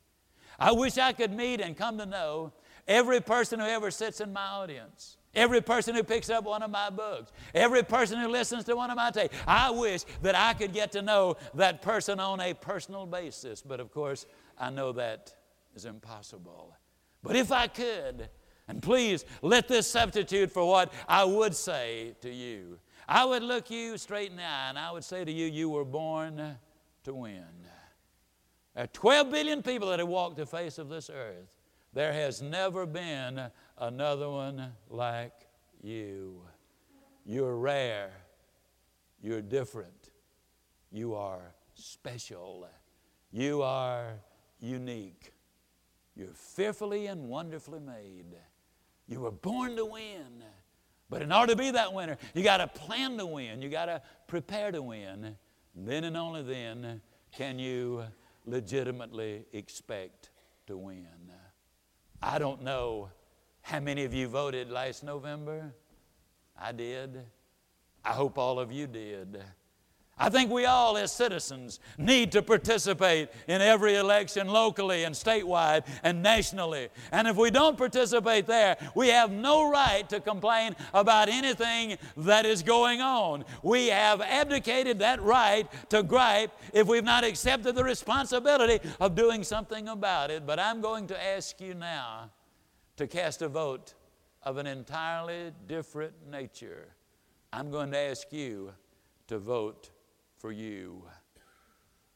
I 0.58 0.72
wish 0.72 0.96
I 0.96 1.12
could 1.12 1.32
meet 1.32 1.60
and 1.60 1.76
come 1.76 1.98
to 1.98 2.06
know 2.06 2.54
every 2.88 3.20
person 3.20 3.60
who 3.60 3.66
ever 3.66 3.90
sits 3.90 4.22
in 4.22 4.32
my 4.32 4.46
audience. 4.46 5.18
Every 5.34 5.62
person 5.62 5.94
who 5.94 6.02
picks 6.02 6.28
up 6.28 6.44
one 6.44 6.62
of 6.62 6.70
my 6.70 6.90
books, 6.90 7.32
every 7.54 7.82
person 7.82 8.18
who 8.18 8.28
listens 8.28 8.64
to 8.64 8.76
one 8.76 8.90
of 8.90 8.96
my 8.96 9.10
tapes, 9.10 9.34
I 9.46 9.70
wish 9.70 10.02
that 10.20 10.34
I 10.34 10.52
could 10.52 10.74
get 10.74 10.92
to 10.92 11.02
know 11.02 11.36
that 11.54 11.80
person 11.80 12.20
on 12.20 12.40
a 12.40 12.52
personal 12.52 13.06
basis. 13.06 13.62
But 13.62 13.80
of 13.80 13.90
course, 13.90 14.26
I 14.58 14.68
know 14.68 14.92
that 14.92 15.34
is 15.74 15.86
impossible. 15.86 16.76
But 17.22 17.36
if 17.36 17.50
I 17.50 17.66
could, 17.66 18.28
and 18.68 18.82
please 18.82 19.24
let 19.40 19.68
this 19.68 19.86
substitute 19.86 20.50
for 20.50 20.68
what 20.68 20.92
I 21.08 21.24
would 21.24 21.54
say 21.54 22.14
to 22.20 22.30
you, 22.30 22.78
I 23.08 23.24
would 23.24 23.42
look 23.42 23.70
you 23.70 23.96
straight 23.96 24.30
in 24.30 24.36
the 24.36 24.42
eye 24.42 24.68
and 24.68 24.78
I 24.78 24.90
would 24.92 25.04
say 25.04 25.24
to 25.24 25.32
you, 25.32 25.46
You 25.46 25.70
were 25.70 25.84
born 25.84 26.56
to 27.04 27.14
win. 27.14 27.44
There 28.74 28.84
are 28.84 28.88
12 28.88 29.30
billion 29.30 29.62
people 29.62 29.88
that 29.90 29.98
have 29.98 30.08
walked 30.08 30.36
the 30.36 30.46
face 30.46 30.78
of 30.78 30.88
this 30.88 31.10
earth. 31.10 31.48
There 31.92 32.12
has 32.12 32.40
never 32.40 32.86
been 32.86 33.50
another 33.82 34.30
one 34.30 34.72
like 34.88 35.48
you. 35.82 36.40
You're 37.26 37.56
rare. 37.56 38.12
You're 39.20 39.42
different. 39.42 40.10
You 40.90 41.14
are 41.14 41.54
special. 41.74 42.68
You 43.32 43.62
are 43.62 44.20
unique. 44.60 45.32
You're 46.14 46.34
fearfully 46.34 47.06
and 47.06 47.28
wonderfully 47.28 47.80
made. 47.80 48.36
You 49.08 49.20
were 49.20 49.30
born 49.30 49.76
to 49.76 49.84
win. 49.84 50.44
But 51.10 51.22
in 51.22 51.32
order 51.32 51.52
to 51.52 51.58
be 51.58 51.72
that 51.72 51.92
winner, 51.92 52.16
you 52.34 52.42
got 52.42 52.58
to 52.58 52.68
plan 52.68 53.18
to 53.18 53.26
win. 53.26 53.60
You 53.62 53.68
got 53.68 53.86
to 53.86 54.00
prepare 54.28 54.70
to 54.70 54.80
win. 54.80 55.36
Then 55.74 56.04
and 56.04 56.16
only 56.16 56.42
then 56.42 57.00
can 57.32 57.58
you 57.58 58.04
legitimately 58.46 59.44
expect 59.52 60.30
to 60.68 60.76
win. 60.76 61.06
I 62.22 62.38
don't 62.38 62.62
know 62.62 63.10
how 63.62 63.80
many 63.80 64.04
of 64.04 64.12
you 64.12 64.28
voted 64.28 64.70
last 64.70 65.02
November. 65.02 65.74
I 66.60 66.72
did. 66.72 67.22
I 68.04 68.10
hope 68.10 68.36
all 68.36 68.58
of 68.58 68.70
you 68.70 68.86
did. 68.86 69.42
I 70.18 70.28
think 70.28 70.50
we 70.50 70.66
all, 70.66 70.98
as 70.98 71.10
citizens, 71.10 71.80
need 71.96 72.32
to 72.32 72.42
participate 72.42 73.30
in 73.48 73.60
every 73.62 73.96
election 73.96 74.46
locally 74.46 75.04
and 75.04 75.14
statewide 75.14 75.86
and 76.02 76.22
nationally. 76.22 76.90
And 77.10 77.26
if 77.26 77.36
we 77.36 77.50
don't 77.50 77.78
participate 77.78 78.46
there, 78.46 78.76
we 78.94 79.08
have 79.08 79.32
no 79.32 79.70
right 79.70 80.06
to 80.10 80.20
complain 80.20 80.76
about 80.92 81.28
anything 81.28 81.96
that 82.18 82.44
is 82.44 82.62
going 82.62 83.00
on. 83.00 83.44
We 83.62 83.88
have 83.88 84.20
abdicated 84.20 84.98
that 84.98 85.22
right 85.22 85.66
to 85.88 86.02
gripe 86.02 86.52
if 86.74 86.86
we've 86.86 87.02
not 87.02 87.24
accepted 87.24 87.74
the 87.74 87.84
responsibility 87.84 88.86
of 89.00 89.14
doing 89.14 89.42
something 89.42 89.88
about 89.88 90.30
it. 90.30 90.46
But 90.46 90.58
I'm 90.58 90.82
going 90.82 91.06
to 91.08 91.24
ask 91.24 91.58
you 91.60 91.74
now 91.74 92.30
to 93.02 93.08
cast 93.08 93.42
a 93.42 93.48
vote 93.48 93.94
of 94.44 94.58
an 94.58 94.66
entirely 94.66 95.50
different 95.66 96.12
nature. 96.30 96.86
I'm 97.52 97.68
going 97.68 97.90
to 97.90 97.98
ask 97.98 98.32
you 98.32 98.72
to 99.26 99.40
vote 99.40 99.90
for 100.38 100.52
you. 100.52 101.02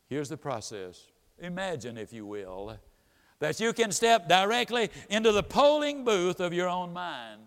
Here's 0.07 0.29
the 0.29 0.37
process. 0.37 1.11
Imagine, 1.40 1.99
if 1.99 2.12
you 2.12 2.25
will, 2.25 2.79
that 3.40 3.59
you 3.59 3.72
can 3.72 3.90
step 3.90 4.29
directly 4.29 4.90
into 5.11 5.33
the 5.33 5.42
polling 5.42 6.05
booth 6.05 6.38
of 6.38 6.53
your 6.53 6.68
own 6.68 6.92
mind. 6.92 7.40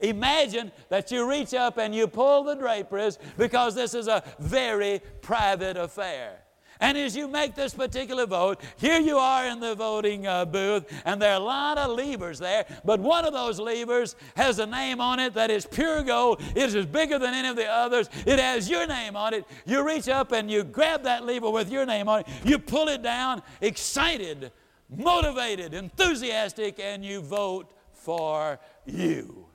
Imagine 0.00 0.70
that 0.88 1.10
you 1.10 1.28
reach 1.28 1.52
up 1.52 1.78
and 1.78 1.92
you 1.92 2.06
pull 2.06 2.44
the 2.44 2.54
draperies 2.54 3.18
because 3.36 3.74
this 3.74 3.94
is 3.94 4.06
a 4.06 4.22
very 4.38 5.00
private 5.20 5.76
affair. 5.76 6.43
And 6.84 6.98
as 6.98 7.16
you 7.16 7.28
make 7.28 7.54
this 7.54 7.72
particular 7.72 8.26
vote, 8.26 8.60
here 8.76 9.00
you 9.00 9.16
are 9.16 9.46
in 9.46 9.58
the 9.58 9.74
voting 9.74 10.26
uh, 10.26 10.44
booth, 10.44 10.84
and 11.06 11.20
there 11.20 11.32
are 11.32 11.40
a 11.40 11.42
lot 11.42 11.78
of 11.78 11.96
levers 11.96 12.38
there, 12.38 12.66
but 12.84 13.00
one 13.00 13.24
of 13.24 13.32
those 13.32 13.58
levers 13.58 14.16
has 14.36 14.58
a 14.58 14.66
name 14.66 15.00
on 15.00 15.18
it 15.18 15.32
that 15.32 15.50
is 15.50 15.64
pure 15.64 16.02
gold. 16.02 16.42
It 16.54 16.74
is 16.74 16.84
bigger 16.84 17.18
than 17.18 17.32
any 17.32 17.48
of 17.48 17.56
the 17.56 17.66
others. 17.66 18.10
It 18.26 18.38
has 18.38 18.68
your 18.68 18.86
name 18.86 19.16
on 19.16 19.32
it. 19.32 19.46
You 19.64 19.82
reach 19.82 20.10
up 20.10 20.32
and 20.32 20.50
you 20.50 20.62
grab 20.62 21.04
that 21.04 21.24
lever 21.24 21.48
with 21.48 21.72
your 21.72 21.86
name 21.86 22.06
on 22.06 22.20
it. 22.20 22.26
You 22.44 22.58
pull 22.58 22.88
it 22.88 23.02
down, 23.02 23.40
excited, 23.62 24.52
motivated, 24.94 25.72
enthusiastic, 25.72 26.78
and 26.78 27.02
you 27.02 27.22
vote 27.22 27.72
for 27.94 28.60
you. 28.84 29.46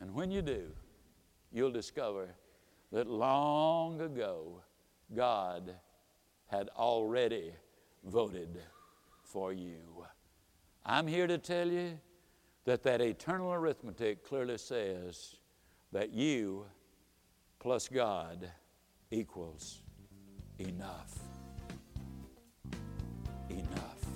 And 0.00 0.14
when 0.14 0.30
you 0.30 0.40
do, 0.40 0.62
you'll 1.52 1.72
discover 1.72 2.30
that 2.90 3.06
long 3.06 4.00
ago, 4.00 4.62
God 5.14 5.74
had 6.50 6.68
already 6.76 7.52
voted 8.04 8.60
for 9.22 9.52
you. 9.52 10.04
I'm 10.84 11.06
here 11.06 11.28
to 11.28 11.38
tell 11.38 11.68
you 11.68 11.98
that 12.64 12.82
that 12.82 13.00
eternal 13.00 13.52
arithmetic 13.52 14.26
clearly 14.26 14.58
says 14.58 15.36
that 15.92 16.12
you 16.12 16.66
plus 17.60 17.88
God 17.88 18.50
equals 19.10 19.82
enough. 20.58 21.18
Enough. 23.48 24.06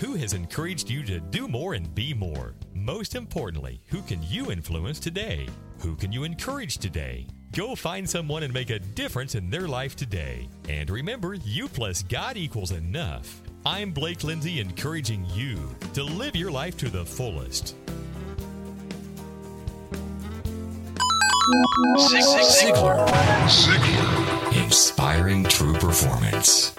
Who 0.00 0.14
has 0.14 0.32
encouraged 0.32 0.88
you 0.88 1.02
to 1.04 1.20
do 1.20 1.46
more 1.46 1.74
and 1.74 1.94
be 1.94 2.14
more? 2.14 2.54
Most 2.74 3.14
importantly, 3.14 3.80
who 3.88 4.02
can 4.02 4.22
you 4.22 4.50
influence 4.50 4.98
today? 4.98 5.46
Who 5.80 5.94
can 5.94 6.12
you 6.12 6.24
encourage 6.24 6.78
today? 6.78 7.26
Go 7.52 7.74
find 7.74 8.08
someone 8.08 8.42
and 8.42 8.52
make 8.52 8.70
a 8.70 8.78
difference 8.78 9.34
in 9.34 9.50
their 9.50 9.66
life 9.66 9.96
today. 9.96 10.48
And 10.68 10.90
remember, 10.90 11.34
you 11.34 11.68
plus 11.68 12.02
God 12.02 12.36
equals 12.36 12.72
enough. 12.72 13.42
I'm 13.64 13.92
Blake 13.92 14.24
Lindsay, 14.24 14.60
encouraging 14.60 15.26
you 15.32 15.58
to 15.94 16.02
live 16.02 16.36
your 16.36 16.50
life 16.50 16.76
to 16.78 16.88
the 16.88 17.04
fullest. 17.04 17.74
Ziglar. 21.98 23.06
Ziglar. 23.48 24.64
Inspiring 24.64 25.44
true 25.44 25.74
performance. 25.74 26.74